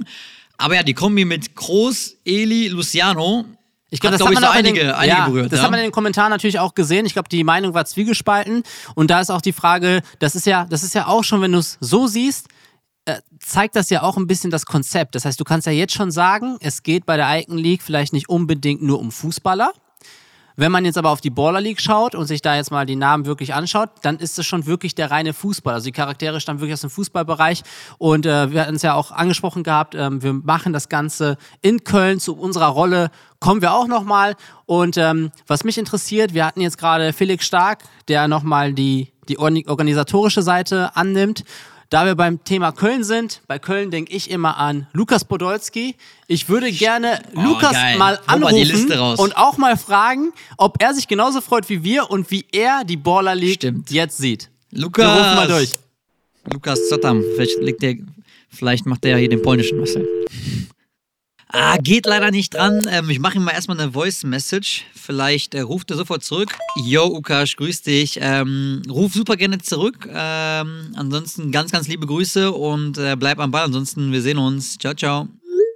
[0.62, 3.46] Aber ja, die Kombi mit Groß, Eli, Luciano.
[3.90, 5.52] Ich glaube, das hat man so einige, den, einige ja, berührt.
[5.52, 5.64] Das ja.
[5.64, 7.06] hat man in den Kommentaren natürlich auch gesehen.
[7.06, 8.64] Ich glaube, die Meinung war zwiegespalten.
[8.96, 11.52] Und da ist auch die Frage, das ist ja, das ist ja auch schon, wenn
[11.52, 12.48] du es so siehst,
[13.06, 15.16] äh, zeigt das ja auch ein bisschen das Konzept.
[15.16, 18.14] Das heißt, du kannst ja jetzt schon sagen, es geht bei der Icon League vielleicht
[18.14, 19.74] nicht unbedingt nur um Fußballer,
[20.56, 22.96] wenn man jetzt aber auf die Baller League schaut und sich da jetzt mal die
[22.96, 25.74] Namen wirklich anschaut, dann ist es schon wirklich der reine Fußball.
[25.74, 27.64] Also die Charaktere stammen wirklich aus dem Fußballbereich
[27.98, 31.84] und äh, wir hatten es ja auch angesprochen gehabt, äh, wir machen das Ganze in
[31.84, 33.12] Köln zu unserer Rolle
[33.42, 34.36] kommen wir auch nochmal.
[34.66, 39.38] Und ähm, was mich interessiert, wir hatten jetzt gerade Felix Stark, der nochmal die, die
[39.38, 41.44] organisatorische Seite annimmt.
[41.92, 45.96] Da wir beim Thema Köln sind, bei Köln denke ich immer an Lukas Podolski.
[46.26, 47.98] Ich würde gerne oh, Lukas geil.
[47.98, 52.46] mal anrufen und auch mal fragen, ob er sich genauso freut wie wir und wie
[52.54, 53.92] er die Baller League Stimmt.
[53.92, 54.50] jetzt sieht.
[54.72, 55.74] Lukas, wir rufen mal durch.
[56.54, 57.98] Lukas Zotam, vielleicht, liegt der,
[58.48, 60.08] vielleicht macht der ja hier den polnischen Marcel.
[61.54, 62.88] Ah, geht leider nicht dran.
[62.90, 64.86] Ähm, ich mache ihm mal erstmal eine Voice Message.
[64.96, 66.58] Vielleicht äh, ruft er sofort zurück.
[66.86, 68.20] Yo, Ukash, grüß dich.
[68.22, 70.08] Ähm, ruf super gerne zurück.
[70.10, 73.66] Ähm, ansonsten ganz, ganz liebe Grüße und äh, bleib am Ball.
[73.66, 74.78] Ansonsten, wir sehen uns.
[74.78, 75.28] Ciao, ciao.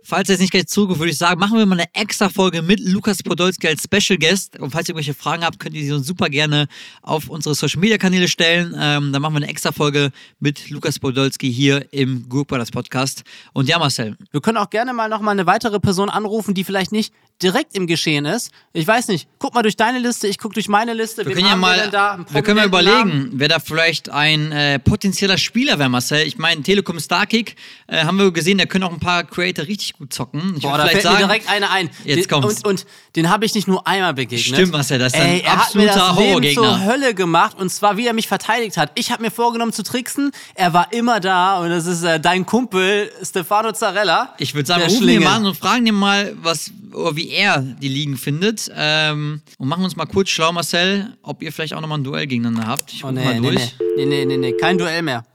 [0.07, 2.61] Falls ihr jetzt nicht gleich zuruft, würde ich sagen, machen wir mal eine extra Folge
[2.61, 4.59] mit Lukas Podolski als Special Guest.
[4.59, 6.67] Und falls ihr irgendwelche Fragen habt, könnt ihr sie uns super gerne
[7.01, 8.75] auf unsere Social Media Kanäle stellen.
[8.79, 13.23] Ähm, dann machen wir eine extra Folge mit Lukas Podolski hier im Group Brothers Podcast.
[13.53, 14.15] Und ja, Marcel.
[14.29, 17.85] Wir können auch gerne mal nochmal eine weitere Person anrufen, die vielleicht nicht direkt im
[17.85, 18.51] Geschehen ist.
[18.71, 21.25] Ich weiß nicht, guck mal durch deine Liste, ich guck durch meine Liste.
[21.25, 23.31] Wir können ja mal, wir, wir können mal überlegen, Namen?
[23.33, 26.25] wer da vielleicht ein äh, potenzieller Spieler wäre, Marcel.
[26.25, 27.55] Ich meine, Telekom Starkick
[27.87, 30.55] äh, haben wir gesehen, da können auch ein paar Creator richtig gut zocken.
[30.55, 31.89] Ich Boah, da fällt sagen, mir direkt einer ein.
[32.05, 32.63] Jetzt kommt's.
[32.63, 32.85] Und, und
[33.17, 34.55] den habe ich nicht nur einmal begegnet.
[34.55, 37.57] Stimmt, Marcel, das ist ein Ey, er absoluter hat mir das Leben zur Hölle gemacht
[37.59, 38.91] und zwar, wie er mich verteidigt hat.
[38.95, 42.45] Ich habe mir vorgenommen zu tricksen, er war immer da und das ist äh, dein
[42.45, 44.33] Kumpel Stefano Zarella.
[44.37, 46.71] Ich würde sagen, rufen ihn mal an und fragen ihn mal, was,
[47.13, 48.71] wie er die Ligen findet.
[48.75, 52.27] Ähm, und machen uns mal kurz schlau, Marcel, ob ihr vielleicht auch nochmal ein Duell
[52.27, 52.91] gegeneinander habt.
[52.91, 53.75] Ich oh, nee, mal durch.
[53.97, 55.25] Nee, nee, nee, nee, kein Duell mehr.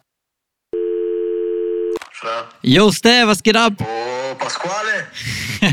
[2.62, 3.72] Yo, Steve, was geht ab?
[3.78, 5.06] Oh, Pasquale.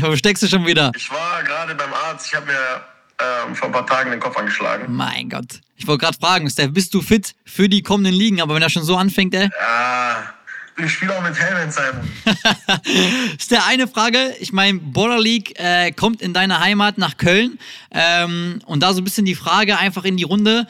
[0.00, 0.92] Wo steckst du schon wieder?
[0.96, 2.26] Ich war gerade beim Arzt.
[2.28, 2.82] Ich habe mir
[3.20, 4.86] ähm, vor ein paar Tagen den Kopf angeschlagen.
[4.94, 5.60] Mein Gott.
[5.76, 8.40] Ich wollte gerade fragen, Steve, bist du fit für die kommenden Ligen?
[8.40, 9.50] Aber wenn er schon so anfängt, ey.
[9.60, 10.34] Ja
[10.84, 12.08] ich spiele auch mit Helmen, Simon.
[13.38, 14.34] ist der eine Frage.
[14.40, 17.58] Ich meine, Border League äh, kommt in deine Heimat nach Köln.
[17.90, 20.66] Ähm, und da so ein bisschen die Frage einfach in die Runde.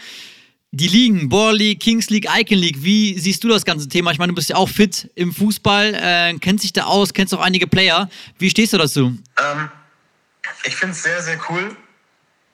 [0.70, 4.10] Die Ligen, Border League, Kings League, Icon League, wie siehst du das ganze Thema?
[4.10, 7.34] Ich meine, du bist ja auch fit im Fußball, äh, kennst dich da aus, kennst
[7.34, 8.10] auch einige Player.
[8.38, 9.16] Wie stehst du dazu?
[9.38, 9.70] Ähm,
[10.64, 11.74] ich finde es sehr, sehr cool.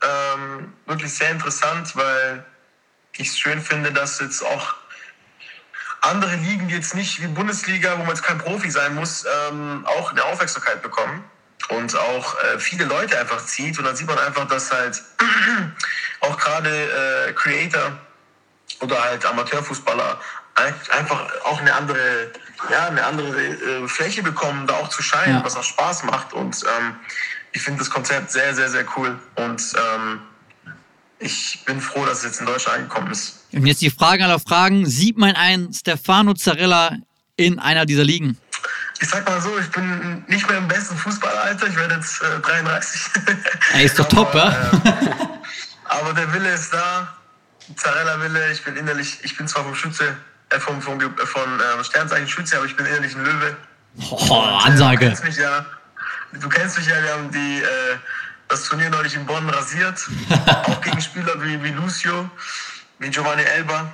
[0.03, 2.45] Ähm, wirklich sehr interessant, weil
[3.17, 4.75] ich es schön finde, dass jetzt auch
[6.05, 9.87] andere Ligen, die jetzt nicht wie Bundesliga, wo man jetzt kein Profi sein muss, ähm,
[9.87, 11.25] auch eine Aufmerksamkeit bekommen.
[11.71, 13.79] und auch äh, viele Leute einfach zieht.
[13.79, 15.03] Und dann sieht man einfach, dass halt
[16.21, 17.93] auch gerade äh, Creator
[18.81, 20.21] oder halt Amateurfußballer
[20.57, 22.31] einfach auch eine andere,
[22.71, 25.45] ja, eine andere äh, Fläche bekommen, da auch zu scheinen, ja.
[25.45, 26.33] was auch Spaß macht.
[26.33, 26.97] Und ähm,
[27.53, 29.19] ich finde das Konzept sehr, sehr, sehr cool.
[29.37, 30.21] Und ähm,
[31.19, 33.45] ich bin froh, dass es jetzt in Deutschland angekommen ist.
[33.53, 34.87] Und jetzt die Frage aller Fragen.
[34.87, 36.97] Sieht man einen Stefano Zarella
[37.37, 38.39] in einer dieser Ligen?
[39.01, 41.67] Ich sag mal so, ich bin nicht mehr im besten Fußballalter.
[41.67, 43.01] Ich werde jetzt äh, 33.
[43.73, 44.49] Er ist doch top, ja?
[44.49, 45.11] Äh,
[45.85, 47.15] aber der Wille ist da.
[47.77, 48.53] Zarella Wille.
[48.53, 50.17] Ich bin innerlich, ich bin zwar vom Schütze,
[50.51, 53.57] äh, vom, vom, von äh, Sternzeichen Schütze, aber ich bin innerlich ein Löwe.
[54.11, 54.99] Oh, Ansage.
[54.99, 55.67] Du kennst mich ja.
[56.33, 57.97] Du kennst mich ja, wir haben die, äh,
[58.49, 60.01] das Turnier neulich in Bonn rasiert.
[60.65, 62.29] auch gegen Spieler wie, wie Lucio,
[62.99, 63.93] wie Giovanni Elba.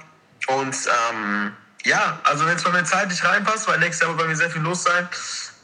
[0.49, 1.53] Und ähm,
[1.85, 4.51] ja, also wenn es bei mir zeitlich reinpasst, weil nächstes Jahr wird bei mir sehr
[4.51, 5.09] viel los sein,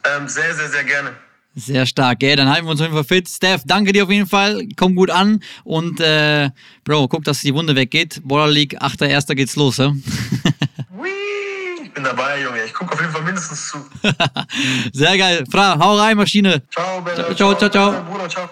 [0.05, 1.13] ähm, sehr, sehr, sehr gerne.
[1.59, 2.37] Sehr stark, gell?
[2.37, 3.29] Dann halten wir uns auf jeden Fall fit.
[3.29, 4.69] Steph, danke dir auf jeden Fall.
[4.77, 5.43] Komm gut an.
[5.65, 6.51] Und, äh,
[6.85, 8.21] Bro, guck, dass die Wunde weggeht.
[8.23, 9.35] Border League, 8.1.
[9.35, 9.91] geht's los, ja?
[11.83, 12.63] ich bin dabei, Junge.
[12.63, 13.79] Ich gucke auf jeden Fall mindestens zu.
[14.93, 15.45] Sehr geil.
[15.51, 16.63] Fra, hau rein, Maschine.
[16.71, 17.35] Ciao, Bella.
[17.35, 17.71] Ciao, ciao, ciao.
[17.71, 18.05] ciao.
[18.05, 18.51] Bruder, ciao.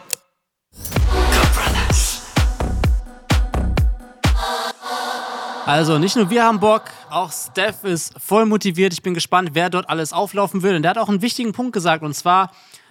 [5.67, 8.93] Also nicht nur wir haben Bock, auch Steph ist voll motiviert.
[8.93, 10.77] Ich bin gespannt, wer dort alles auflaufen will.
[10.77, 12.51] Und der hat auch einen wichtigen Punkt gesagt, und zwar,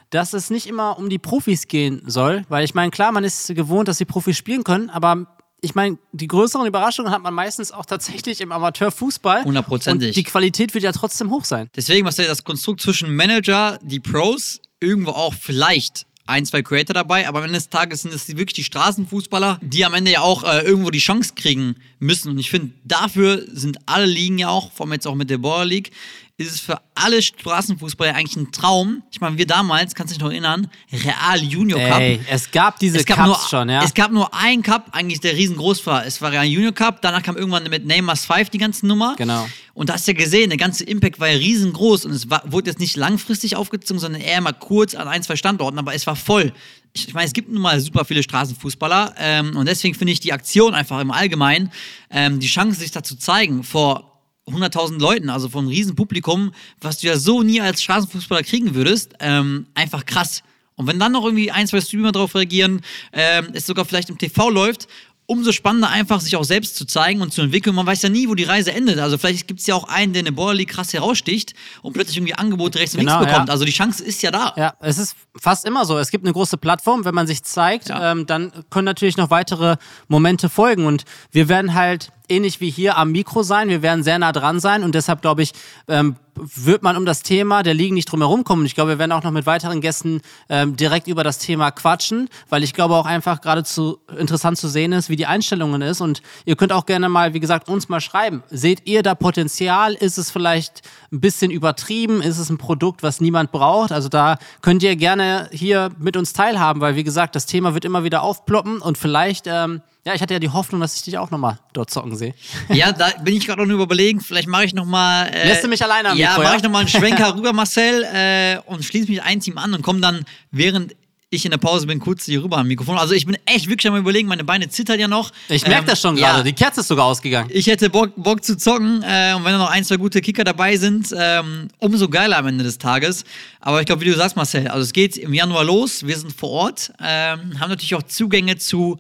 [0.10, 2.46] dass es nicht immer um die Profis gehen soll.
[2.50, 5.28] Weil ich meine, klar, man ist gewohnt, dass die Profis spielen können, aber
[5.62, 9.44] ich meine, die größeren Überraschungen hat man meistens auch tatsächlich im Amateurfußball.
[9.44, 10.10] Hundertprozentig.
[10.10, 11.70] Und die Qualität wird ja trotzdem hoch sein.
[11.76, 17.28] Deswegen, was das Konstrukt zwischen Manager, die Pros, irgendwo auch vielleicht ein, zwei Creator dabei,
[17.28, 20.44] aber am Ende des Tages sind es wirklich die Straßenfußballer, die am Ende ja auch
[20.44, 22.30] äh, irgendwo die Chance kriegen müssen.
[22.30, 25.38] Und ich finde, dafür sind alle Ligen ja auch, vor allem jetzt auch mit der
[25.38, 25.92] Border League,
[26.38, 29.04] ist es für alle Straßenfußballer eigentlich ein Traum.
[29.12, 32.00] Ich meine, wir damals, kannst du dich noch erinnern, Real Junior Cup.
[32.00, 33.84] Ey, es gab diese es gab Cups nur, schon, ja.
[33.84, 36.08] Es gab nur einen Cup, eigentlich der riesengroß war.
[36.08, 39.14] Es war Real Junior Cup, danach kam irgendwann mit Neymar's 5 die ganze Nummer.
[39.16, 39.48] Genau.
[39.76, 42.42] Und da hast du ja gesehen, der ganze Impact war ja riesengroß und es war,
[42.52, 46.08] wurde jetzt nicht langfristig aufgezogen, sondern eher mal kurz an ein, zwei Standorten, aber es
[46.08, 46.52] war voll.
[46.94, 50.20] Ich, ich meine, es gibt nun mal super viele Straßenfußballer ähm, und deswegen finde ich
[50.20, 51.72] die Aktion einfach im Allgemeinen,
[52.10, 54.13] ähm, die Chance, sich da zu zeigen vor
[54.50, 56.52] 100.000 Leuten, also von einem riesen Publikum,
[56.82, 60.44] was du ja so nie als Straßenfußballer kriegen würdest, ähm, einfach krass.
[60.76, 62.82] Und wenn dann noch irgendwie ein, zwei Streamer drauf reagieren,
[63.14, 64.88] ähm, es sogar vielleicht im TV läuft
[65.26, 67.74] umso spannender einfach, sich auch selbst zu zeigen und zu entwickeln.
[67.74, 69.00] Man weiß ja nie, wo die Reise endet.
[69.00, 72.18] Also vielleicht gibt es ja auch einen, der eine Border League krass heraussticht und plötzlich
[72.18, 73.48] irgendwie Angebote rechts und Genau, links bekommt.
[73.48, 73.54] ja.
[73.54, 74.54] Also die Chance ist ja da.
[74.58, 75.98] Ja, es ist fast immer so.
[75.98, 78.12] Es gibt eine große Plattform, wenn man sich zeigt, Ja.
[78.12, 79.78] ähm, dann können natürlich noch weitere
[80.10, 80.86] Momente folgen.
[80.86, 83.70] Und wir werden halt ähnlich wie hier am Mikro sein.
[83.70, 85.54] Wir werden sehr nah dran sein und deshalb glaube ich,
[85.88, 88.66] ähm, wird man um das Thema der Ligen nicht drum herum kommen.
[88.66, 92.30] Ich glaube, wir werden auch noch mit weiteren Gästen ähm, direkt über das Thema quatschen,
[92.50, 96.02] weil ich glaube auch einfach geradezu interessant zu sehen ist, wie die Einstellungen ist.
[96.02, 98.44] Und ihr könnt auch gerne mal, wie gesagt, uns mal schreiben.
[98.50, 99.94] Seht ihr da Potenzial?
[99.94, 100.82] Ist es vielleicht
[101.12, 102.22] ein bisschen übertrieben?
[102.22, 103.92] Ist es ein Produkt, was niemand braucht?
[103.92, 107.86] Also da könnt ihr gerne hier mit uns teilhaben, weil wie gesagt, das Thema wird
[107.86, 111.18] immer wieder aufploppen und vielleicht, ähm, ja, ich hatte ja die Hoffnung, dass ich dich
[111.18, 112.34] auch nochmal dort zocken sehe.
[112.70, 115.28] Ja, da bin ich gerade noch überlegen, vielleicht mache ich nochmal.
[115.30, 116.56] Äh, Lässt du mich alleine am Ja, mache ja?
[116.56, 120.02] ich nochmal einen Schwenker rüber, Marcel, äh, und schließe mich ein Team an und komme
[120.02, 120.96] dann, während
[121.30, 122.98] ich in der Pause bin, kurz hier rüber am Mikrofon.
[122.98, 125.32] Also ich bin echt wirklich am überlegen, meine Beine zittern ja noch.
[125.50, 126.44] Ich merke Ähm, das schon ja, gerade.
[126.44, 127.50] Die Kerze ist sogar ausgegangen.
[127.52, 130.44] Ich hätte Bock, Bock zu zocken äh, und wenn da noch ein, zwei gute Kicker
[130.44, 133.24] dabei sind, ähm, umso geiler am Ende des Tages.
[133.62, 136.32] Aber ich glaube, wie du sagst, Marcel, also es geht im Januar los, wir sind
[136.34, 139.00] vor Ort, ähm, haben natürlich auch Zugänge zu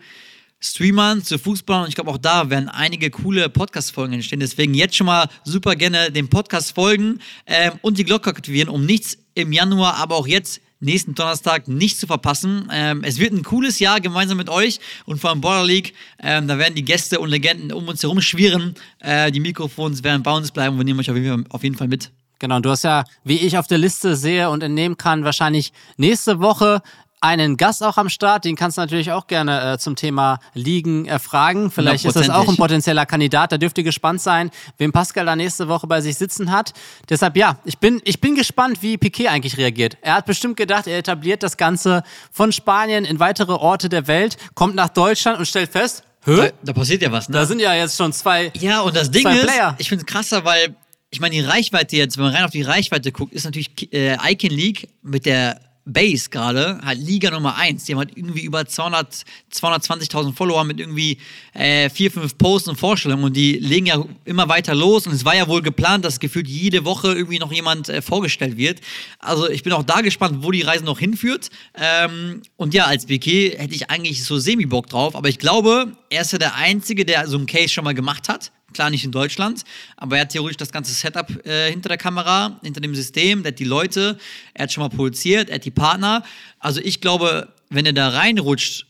[0.63, 4.39] Streamern, zu Fußballern und ich glaube auch da werden einige coole Podcast-Folgen entstehen.
[4.39, 8.85] Deswegen jetzt schon mal super gerne dem Podcast folgen ähm, und die Glocke aktivieren, um
[8.85, 12.69] nichts im Januar, aber auch jetzt nächsten Donnerstag nicht zu verpassen.
[12.71, 15.93] Ähm, es wird ein cooles Jahr gemeinsam mit euch und vor allem Border League.
[16.19, 18.75] Ähm, da werden die Gäste und Legenden um uns herum schwirren.
[18.99, 20.77] Äh, die Mikrofons werden bei uns bleiben.
[20.77, 22.11] Wir nehmen euch auf jeden Fall, auf jeden Fall mit.
[22.39, 25.71] Genau, und du hast ja, wie ich auf der Liste sehe und entnehmen kann, wahrscheinlich
[25.95, 26.81] nächste Woche
[27.23, 28.43] einen Gast auch am Start.
[28.43, 31.71] Den kannst du natürlich auch gerne äh, zum Thema Ligen erfragen.
[31.71, 33.53] Vielleicht ist das auch ein potenzieller Kandidat.
[33.53, 36.73] Da dürft ihr gespannt sein, wem Pascal da nächste Woche bei sich sitzen hat.
[37.09, 39.97] Deshalb ja, ich bin, ich bin gespannt, wie Piquet eigentlich reagiert.
[40.01, 44.37] Er hat bestimmt gedacht, er etabliert das Ganze von Spanien in weitere Orte der Welt,
[44.53, 46.51] kommt nach Deutschland und stellt fest, Da, Hä?
[46.61, 47.33] da passiert ja was, ne?
[47.35, 48.51] da sind ja jetzt schon zwei.
[48.55, 49.75] Ja, und das Ding ist, Player.
[49.77, 50.75] ich finde es krasser, weil
[51.09, 54.17] ich meine, die Reichweite jetzt, wenn man rein auf die Reichweite guckt, ist natürlich äh,
[54.31, 57.83] Icon League mit der Base gerade, halt Liga Nummer 1.
[57.83, 61.17] Die haben halt irgendwie über 200, 220.000 Follower mit irgendwie
[61.53, 65.25] äh, vier, fünf Posts und Vorstellungen und die legen ja immer weiter los und es
[65.25, 68.79] war ja wohl geplant, dass gefühlt jede Woche irgendwie noch jemand äh, vorgestellt wird.
[69.19, 71.49] Also ich bin auch da gespannt, wo die Reise noch hinführt.
[71.75, 76.21] Ähm, und ja, als BK hätte ich eigentlich so semi-Bock drauf, aber ich glaube, er
[76.21, 78.51] ist ja der Einzige, der so einen Case schon mal gemacht hat.
[78.73, 79.63] Klar nicht in Deutschland,
[79.97, 83.51] aber er hat theoretisch das ganze Setup äh, hinter der Kamera, hinter dem System, der
[83.51, 84.17] hat die Leute,
[84.53, 86.23] er hat schon mal produziert, er hat die Partner.
[86.59, 88.87] Also ich glaube, wenn er da reinrutscht,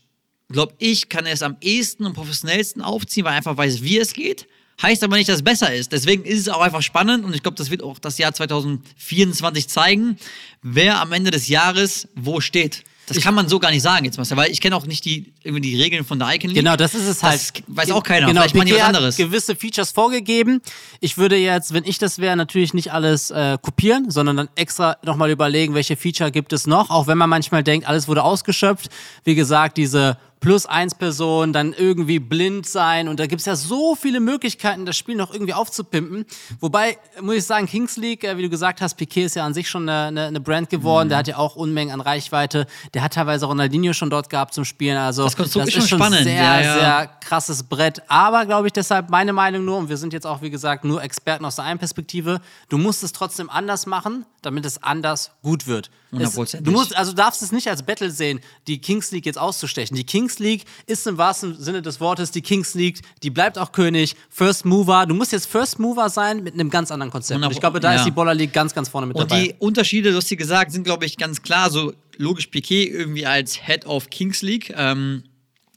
[0.48, 3.98] glaube ich, kann er es am ehesten und professionellsten aufziehen, weil er einfach weiß, wie
[3.98, 4.46] es geht.
[4.82, 5.92] Heißt aber nicht, dass es besser ist.
[5.92, 9.68] Deswegen ist es auch einfach spannend und ich glaube, das wird auch das Jahr 2024
[9.68, 10.16] zeigen,
[10.62, 12.82] wer am Ende des Jahres wo steht.
[13.06, 15.32] Das kann man so gar nicht sagen jetzt, Marcel, weil ich kenne auch nicht die,
[15.42, 16.56] irgendwie die Regeln von der Icon League.
[16.56, 17.34] Genau, das ist es halt.
[17.40, 18.26] Das weiß auch keiner.
[18.26, 19.16] Genau, Vielleicht die was Piquet hat anderes.
[19.16, 20.60] gewisse Features vorgegeben.
[21.00, 24.96] Ich würde jetzt, wenn ich das wäre, natürlich nicht alles äh, kopieren, sondern dann extra
[25.04, 28.88] nochmal überlegen, welche Feature gibt es noch, auch wenn man manchmal denkt, alles wurde ausgeschöpft.
[29.24, 33.94] Wie gesagt, diese plus eins Person, dann irgendwie blind sein und da gibt's ja so
[33.94, 36.26] viele Möglichkeiten, das Spiel noch irgendwie aufzupimpen.
[36.60, 39.54] Wobei, muss ich sagen, Kings League, äh, wie du gesagt hast, Piquet ist ja an
[39.54, 41.08] sich schon eine, eine, Brand geworden, Mhm.
[41.08, 44.66] der hat ja auch Unmengen an Reichweite, der hat teilweise Ronaldinho schon dort gehabt zum
[44.66, 46.74] Spielen, also Das Konstrukt ist schon spannend, sehr, ja, ja.
[46.74, 48.02] sehr krasses Brett.
[48.08, 51.02] Aber, glaube ich, deshalb meine Meinung nur, und wir sind jetzt auch, wie gesagt, nur
[51.02, 55.66] Experten aus der einen Perspektive, du musst es trotzdem anders machen, damit es anders gut
[55.66, 55.90] wird.
[56.16, 56.64] Es, Hundertprozentig.
[56.64, 59.96] du musst, also darfst es nicht als Battle sehen, die Kings League jetzt auszustechen.
[59.96, 63.72] Die Kings League ist im wahrsten Sinne des Wortes die Kings League, die bleibt auch
[63.72, 65.06] König, First Mover.
[65.06, 67.42] Du musst jetzt First Mover sein mit einem ganz anderen Konzept.
[67.44, 67.98] Und ich glaube, da Ja.
[67.98, 69.42] ist die Boller League ganz, ganz vorne mit Und dabei.
[69.48, 71.70] die Unterschiede, du hast sie gesagt, sind, glaube ich, ganz klar.
[71.70, 74.72] So logisch Piquet irgendwie als Head of Kings League.
[74.76, 75.24] Ähm,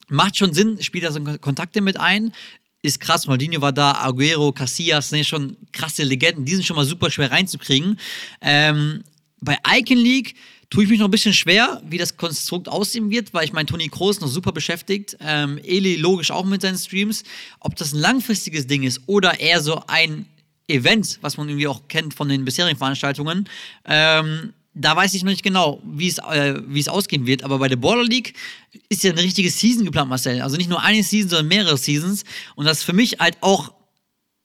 [0.10, 2.32] macht schon Sinn, spielt da so Kontakte mit ein.
[2.84, 6.76] Ist krass, Maldini war da, Aguero, Casillas, sind ja schon krasse Legenden, die sind schon
[6.76, 8.00] mal super schwer reinzukriegen.
[8.40, 9.04] Ähm,
[9.40, 10.36] bei Icon League
[10.70, 13.66] tue ich mich noch ein bisschen schwer, wie das Konstrukt aussehen wird, weil ich meine,
[13.66, 17.24] Toni Kroos noch super beschäftigt, ähm, Eli logisch auch mit seinen Streams.
[17.60, 20.26] Ob das ein langfristiges Ding ist oder eher so ein
[20.68, 23.48] Event, was man irgendwie auch kennt von den bisherigen Veranstaltungen,
[23.86, 27.44] ähm, da weiß ich noch nicht genau, wie es, äh, wie es ausgehen wird.
[27.44, 28.36] Aber bei der Border League
[28.90, 30.42] ist ja eine richtige Season geplant, Marcel.
[30.42, 32.26] Also nicht nur eine Season, sondern mehrere Seasons.
[32.56, 33.74] Und das ist für mich halt auch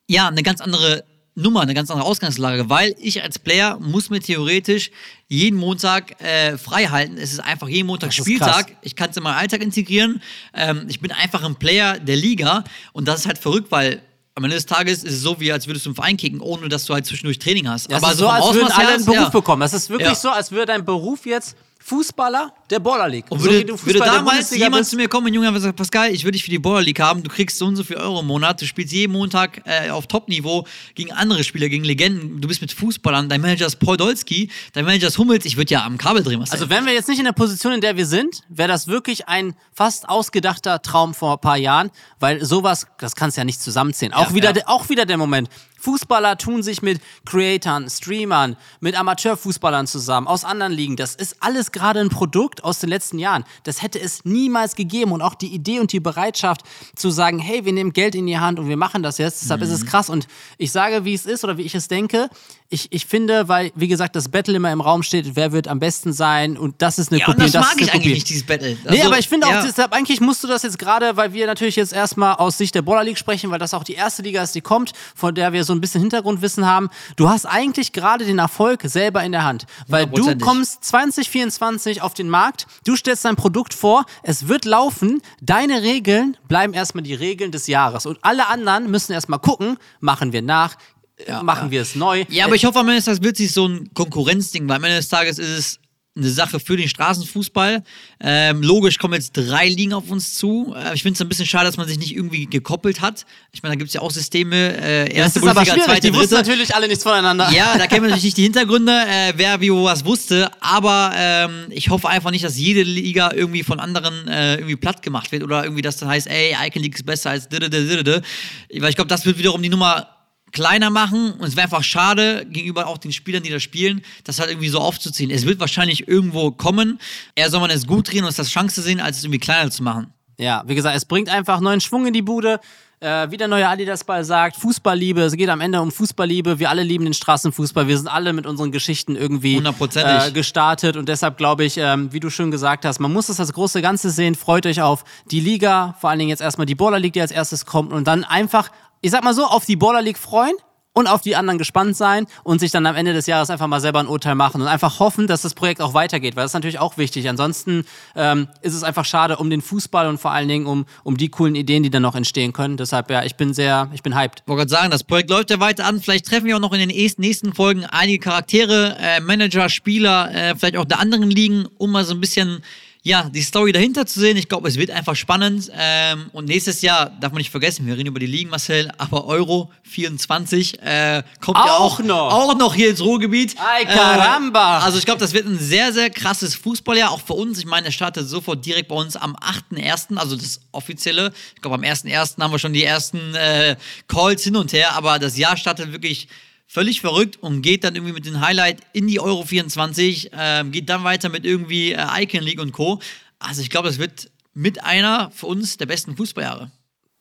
[0.09, 4.21] ja, eine ganz andere Nummer, eine ganz andere Ausgangslage, weil ich als Player muss mir
[4.21, 4.91] theoretisch
[5.29, 7.17] jeden Montag äh, frei halten.
[7.17, 8.77] Es ist einfach jeden Montag Das Spieltag.
[8.83, 10.21] Ich kann es in meinen Alltag integrieren.
[10.53, 14.03] Ähm, ich bin einfach ein Player der Liga und das ist halt verrückt, weil
[14.35, 16.69] am Ende des Tages ist es so, wie als würdest du einen Verein kicken, ohne
[16.69, 17.91] dass du halt zwischendurch Training hast.
[17.91, 19.29] Das ist so, vom als würden alle einen Beruf ja.
[19.29, 19.61] bekommen.
[19.61, 20.15] Das ist wirklich Ja.
[20.15, 23.27] so, als würde dein Beruf jetzt Fußballer der Baller League.
[23.29, 24.91] Und so würde, du würde damals jemand bist.
[24.91, 27.23] zu mir kommen, Junge, und sagt, Pascal, ich würde dich für die Baller League haben,
[27.23, 30.07] du kriegst so und so viel Euro im Monat, du spielst jeden Montag äh, auf
[30.07, 34.85] Top-Niveau gegen andere Spieler, gegen Legenden, du bist mit Fußballern, dein Manager ist Podolski, dein
[34.85, 37.19] Manager ist Hummels, ich würde ja am Kabel drehen, was Also wären wir jetzt nicht
[37.19, 41.35] in der Position, in der wir sind, wäre das wirklich ein fast ausgedachter Traum vor
[41.35, 41.91] ein paar Jahren,
[42.21, 44.13] weil sowas, das kannst du ja nicht zusammenzählen.
[44.13, 44.63] Auch, Ja, wieder, ja.
[44.67, 45.49] auch wieder der Moment.
[45.83, 50.95] Fußballer tun sich mit Creatoren, Streamern, mit Amateurfußballern zusammen, aus anderen Ligen.
[50.97, 53.45] Das ist alles gerade ein Produkt aus den letzten Jahren.
[53.65, 55.11] Das hätte es niemals gegeben.
[55.11, 56.63] Und auch die Idee und die Bereitschaft
[56.95, 59.43] zu sagen, hey, wir nehmen Geld in die Hand und wir machen das jetzt.
[59.43, 59.75] Deshalb ist Mhm.
[59.75, 60.09] es krass.
[60.09, 62.29] Und ich sage, wie es ist oder wie ich es denke.
[62.73, 65.79] Ich, ich finde, weil, wie gesagt, das Battle immer im Raum steht, wer wird am
[65.79, 67.51] besten sein und das ist eine Ja, und Kopie.
[67.51, 68.15] das mag ich eigentlich Kopie.
[68.15, 68.71] nicht, dieses Battle.
[68.85, 69.63] Nee, Also, aber ich finde auch, ja.
[69.63, 72.81] deshalb eigentlich musst du das jetzt gerade, weil wir natürlich jetzt erstmal aus Sicht der
[72.83, 75.65] Baller League sprechen, weil das auch die erste Liga ist, die kommt, von der wir
[75.65, 76.89] so ein bisschen Hintergrundwissen haben.
[77.17, 82.15] Du hast eigentlich gerade den Erfolg selber in der Hand, weil du kommst 2024 auf
[82.15, 87.15] den Markt, du stellst dein Produkt vor, es wird laufen, deine Regeln bleiben erstmal die
[87.15, 90.77] Regeln des Jahres und alle anderen müssen erstmal gucken, machen wir nach,
[91.19, 92.25] äh, machen wir es neu.
[92.29, 94.85] Ja, aber ich hoffe, am Ende des Tages wird sich so ein Konkurrenzding, weil am
[94.85, 95.79] Ende des Tages ist es
[96.15, 97.83] eine Sache für den Straßenfußball.
[98.21, 100.75] Ähm, logisch kommen jetzt drei Ligen auf uns zu.
[100.77, 103.25] Äh, ich finde es ein bisschen schade, dass man sich nicht irgendwie gekoppelt hat.
[103.53, 104.77] Ich meine, da gibt es ja auch Systeme.
[104.77, 107.51] Äh, das erste ist aber Bundesliga, schwierig, zweite, die wussten natürlich alle nichts voneinander.
[107.51, 111.13] Ja, da kennen wir natürlich nicht die Hintergründe, äh, wer wie wo was wusste, aber
[111.17, 115.33] ähm, ich hoffe einfach nicht, dass jede Liga irgendwie von anderen äh, irgendwie platt gemacht
[115.33, 117.49] wird oder irgendwie das dann heißt, ey, Icon League ist besser als.
[117.51, 118.23] Weil
[118.71, 120.09] ich glaube, das wird wiederum die Nummer
[120.53, 124.39] kleiner machen und es wäre einfach schade gegenüber auch den Spielern, die da spielen, das
[124.39, 125.31] halt irgendwie so aufzuziehen.
[125.31, 126.99] Es wird wahrscheinlich irgendwo kommen.
[127.35, 129.71] Eher soll man es gut drehen und es als Chance sehen, als es irgendwie kleiner
[129.71, 130.13] zu machen.
[130.39, 132.61] Ja, wie gesagt, es bringt einfach neuen Schwung in die Bude.
[133.03, 136.61] Äh, wie der neue Adidas Ball sagt, Fußballliebe, es geht am Ende um Fußballliebe.
[136.61, 137.89] Wir alle lieben den Straßenfußball.
[137.89, 142.21] Wir sind alle mit unseren Geschichten irgendwie äh, gestartet und deshalb glaube ich, ähm, wie
[142.21, 144.37] du schon gesagt hast, man muss das als große Ganze sehen.
[144.37, 147.33] Freut euch auf die Liga, vor allen Dingen jetzt erstmal die Baller League, die als
[147.33, 148.71] erstes kommt und dann einfach,
[149.03, 150.55] ich sag mal so, auf die Baller League freuen
[150.95, 153.81] und auf die anderen gespannt sein und sich dann am Ende des Jahres einfach mal
[153.81, 156.55] selber ein Urteil machen und einfach hoffen, dass das Projekt auch weitergeht, weil das ist
[156.55, 157.29] natürlich auch wichtig.
[157.29, 161.17] Ansonsten ähm, ist es einfach schade um den Fußball und vor allen Dingen um, um
[161.17, 162.77] die coolen Ideen, die dann noch entstehen können.
[162.77, 164.41] Deshalb, ja, ich bin sehr, ich bin hyped.
[164.41, 166.01] Ich wollte gerade sagen, das Projekt läuft ja weiter an.
[166.01, 170.55] Vielleicht treffen wir auch noch in den nächsten Folgen einige Charaktere, äh, Manager, Spieler, äh,
[170.55, 172.63] vielleicht auch der anderen Ligen, um mal so ein bisschen
[173.05, 174.37] ja, die Story dahinter zu sehen.
[174.37, 175.71] Ich glaube, es wird einfach spannend.
[175.77, 179.27] Ähm, und nächstes Jahr darf man nicht vergessen, wir reden über die Ligen, Marcel, aber
[179.27, 182.33] Euro 24 äh, kommt auch ja auch noch.
[182.33, 183.57] auch noch hier ins Ruhrgebiet.
[183.59, 184.79] Ay, caramba.
[184.79, 187.59] Äh, also ich glaube, das wird ein sehr, sehr krasses Fußballjahr, auch für uns.
[187.59, 191.33] Ich meine, es startet sofort direkt bei uns am 8.1., also das offizielle.
[191.57, 192.41] Ich glaube, am 1.1.
[192.41, 193.77] haben wir schon die ersten äh,
[194.07, 196.29] Calls hin und her, aber das Jahr startet wirklich
[196.73, 200.89] völlig verrückt und geht dann irgendwie mit dem Highlight in die Euro 24, ähm, geht
[200.89, 202.99] dann weiter mit irgendwie äh, Icon League und Co.
[203.39, 206.71] Also ich glaube, das wird mit einer für uns der besten Fußballjahre.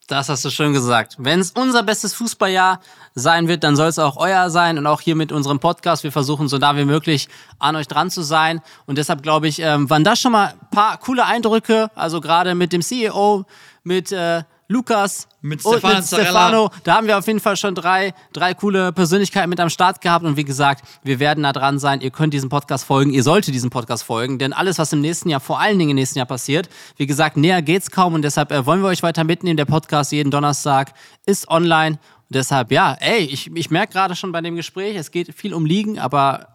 [0.08, 1.16] Das hast du schön gesagt.
[1.18, 2.80] Wenn es unser bestes Fußballjahr
[3.14, 6.02] sein wird, dann soll es auch euer sein und auch hier mit unserem Podcast.
[6.02, 7.28] Wir versuchen so nah wie möglich
[7.58, 8.62] an euch dran zu sein.
[8.86, 11.90] Und deshalb glaube ich, ähm, waren das schon mal ein paar coole Eindrücke.
[11.94, 13.44] Also gerade mit dem CEO,
[13.84, 14.42] mit äh,
[14.72, 16.06] Lukas Mit und Stefano mit.
[16.06, 16.70] Stefano.
[16.82, 20.24] Da haben wir auf jeden Fall schon drei, drei coole Persönlichkeiten mit am Start gehabt.
[20.24, 22.00] Und wie gesagt, wir werden da dran sein.
[22.00, 23.12] Ihr könnt diesem Podcast folgen.
[23.12, 24.38] Ihr solltet diesem Podcast folgen.
[24.38, 27.36] Denn alles, was im nächsten Jahr, vor allen Dingen im nächsten Jahr passiert, wie gesagt,
[27.36, 28.14] näher geht's kaum.
[28.14, 29.56] Und deshalb äh, wollen wir euch weiter mitnehmen.
[29.56, 30.94] Der Podcast jeden Donnerstag
[31.26, 31.98] ist online.
[31.98, 35.52] Und deshalb, ja, ey, ich, ich merke gerade schon bei dem Gespräch, es geht viel
[35.52, 36.48] um Liegen, aber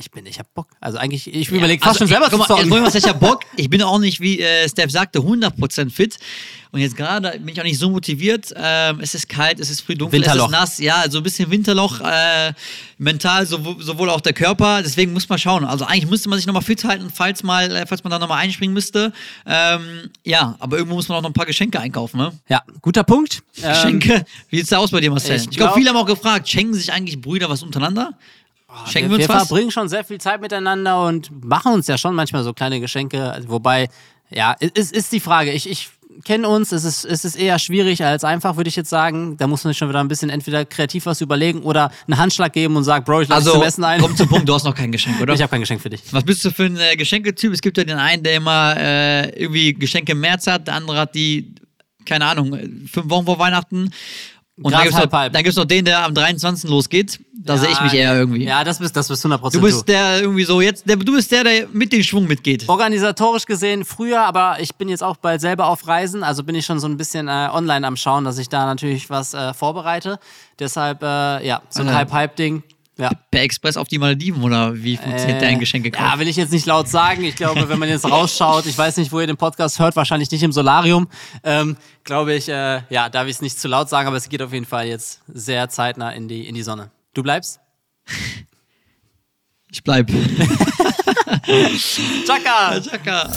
[0.00, 0.68] ich bin, ich hab Bock.
[0.80, 2.92] Also eigentlich, ich überlege fast schon ich- selber guck zu mal, jetzt zocken.
[2.94, 3.40] wir ja Bock.
[3.56, 6.18] Ich bin auch nicht, wie äh, Steph sagte, 100% fit.
[6.72, 8.54] Und jetzt gerade bin ich auch nicht so motiviert.
[8.56, 10.46] Ähm, es ist kalt, es ist früh dunkel, Winterloch.
[10.46, 10.78] es ist nass.
[10.78, 12.52] Ja, so ein bisschen Winterloch, äh,
[12.96, 14.80] mental, sowohl, sowohl auch der Körper.
[14.82, 15.64] Deswegen muss man schauen.
[15.64, 18.38] Also eigentlich müsste man sich nochmal fit halten, falls, mal, äh, falls man da nochmal
[18.38, 19.12] einspringen müsste.
[19.46, 22.32] Ähm, ja, aber irgendwo muss man auch noch ein paar Geschenke einkaufen, ne?
[22.48, 23.42] Ja, guter Punkt.
[23.62, 24.24] Ähm, Geschenke.
[24.48, 25.36] Wie sieht's da aus bei dir, Marcel?
[25.36, 28.16] ich Ich, glaube, glaub- viele haben auch gefragt, schenken sich eigentlich Brüder was untereinander?
[28.86, 29.48] Schenken wir, wir uns was?
[29.48, 33.42] verbringen schon sehr viel Zeit miteinander und machen uns ja schon manchmal so kleine Geschenke.
[33.46, 33.88] Wobei,
[34.30, 35.52] ja, ist, ist die Frage.
[35.52, 35.90] Ich, ich
[36.24, 39.36] kenne uns, es ist, es ist eher schwierig als einfach, würde ich jetzt sagen.
[39.36, 42.52] Da muss man sich schon wieder ein bisschen entweder kreativ was überlegen oder einen Handschlag
[42.52, 44.00] geben und sagen, Bro, ich dich Also, zum Essen ein.
[44.00, 45.34] komm zum Punkt, du hast noch kein Geschenk, oder?
[45.34, 46.02] Ich habe kein Geschenk für dich.
[46.10, 47.52] Was bist du für ein äh, Geschenketyp?
[47.52, 50.98] Es gibt ja den einen, der immer äh, irgendwie Geschenke im März hat, der andere
[50.98, 51.54] hat die,
[52.04, 53.90] keine Ahnung, äh, fünf Wochen vor Weihnachten.
[54.62, 55.32] Und dann Gras gibt es noch, halb.
[55.32, 56.68] dann gibt's noch den, der am 23.
[56.68, 57.20] losgeht.
[57.32, 58.44] Da sehe ich mich eher irgendwie.
[58.44, 61.32] Ja, das bist, das bist 100% du bist der irgendwie so, jetzt, der, du bist
[61.32, 62.68] der, der mit dem Schwung mitgeht.
[62.68, 66.66] Organisatorisch gesehen früher, aber ich bin jetzt auch bald selber auf Reisen, also bin ich
[66.66, 70.18] schon so ein bisschen äh, online am Schauen, dass ich da natürlich was äh, vorbereite.
[70.58, 72.62] Deshalb, äh, ja, so ein Hype-Hype-Ding.
[73.00, 73.10] Ja.
[73.30, 76.00] Per Express auf die Malediven oder wie funktioniert dein Geschenkekauf?
[76.00, 77.24] Ja, will ich jetzt nicht laut sagen.
[77.24, 80.30] Ich glaube, wenn man jetzt rausschaut, ich weiß nicht, wo ihr den Podcast hört, wahrscheinlich
[80.30, 81.08] nicht im Solarium,
[81.42, 84.42] ähm, glaube ich, äh, ja, darf ich es nicht zu laut sagen, aber es geht
[84.42, 86.90] auf jeden Fall jetzt sehr zeitnah in die, in die Sonne.
[87.14, 87.58] Du bleibst?
[89.72, 90.08] Ich bleib.
[92.26, 92.80] Chaka!
[92.80, 93.30] Chaka.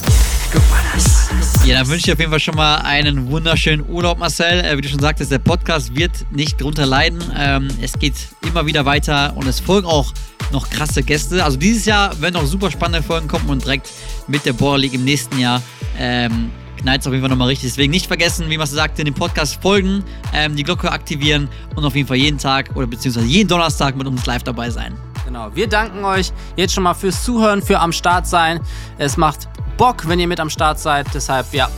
[1.65, 4.65] Ja, dann wünsche ich auf jeden Fall schon mal einen wunderschönen Urlaub, Marcel.
[4.65, 7.23] Äh, wie du schon sagtest, der Podcast wird nicht drunter leiden.
[7.37, 8.15] Ähm, es geht
[8.47, 10.13] immer wieder weiter und es folgen auch
[10.51, 11.43] noch krasse Gäste.
[11.43, 13.89] Also dieses Jahr werden noch super spannende Folgen kommen und direkt
[14.27, 15.61] mit der Border League im nächsten Jahr
[15.97, 16.51] ähm,
[16.83, 17.69] knallt es auf jeden Fall nochmal richtig.
[17.69, 21.95] Deswegen nicht vergessen, wie man sagte, den Podcast folgen, ähm, die Glocke aktivieren und auf
[21.95, 24.93] jeden Fall jeden Tag oder beziehungsweise jeden Donnerstag mit uns live dabei sein.
[25.25, 28.59] Genau, wir danken euch jetzt schon mal fürs Zuhören, für am Start sein.
[28.97, 29.47] Es macht
[29.77, 31.07] Bock, wenn ihr mit am Start seid.
[31.13, 31.69] Deshalb, ja,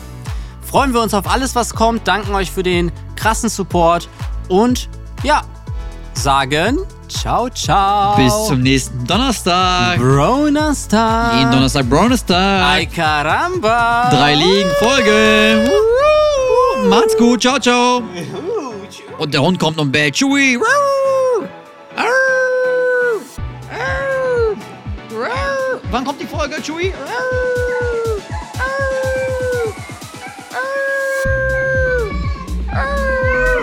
[0.62, 2.08] freuen wir uns auf alles, was kommt.
[2.08, 4.10] Danken euch für den krassen Support
[4.50, 4.90] und
[5.24, 5.42] ja,
[6.14, 6.80] sagen
[7.26, 8.16] ciao, ciao.
[8.16, 9.98] Bis zum nächsten Donnerstag.
[9.98, 11.40] Bronastag.
[11.40, 12.64] Jeden Donnerstag Brownerstag.
[12.64, 14.10] Ay caramba.
[14.12, 15.70] Drei Ligen Folge.
[16.90, 17.42] Macht's gut.
[17.42, 18.04] Ciao, ciao.
[19.18, 20.16] Und der Hund kommt und bellt.
[20.16, 20.60] Chewie.
[25.92, 26.94] Wann kommt die Folge, Chewie?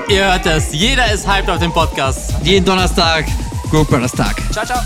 [0.08, 2.34] Ihr hört es, jeder ist hyped auf dem Podcast.
[2.42, 3.24] Jeden Donnerstag.
[3.70, 4.36] Group Brothers Tag.
[4.52, 4.80] Ciao, ciao.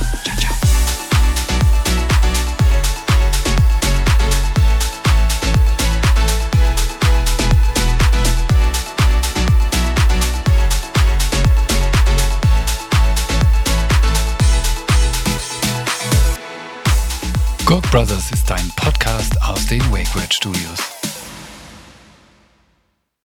[17.66, 20.95] Ciao, Brothers ist ein Podcast aus den WakeWord Studios.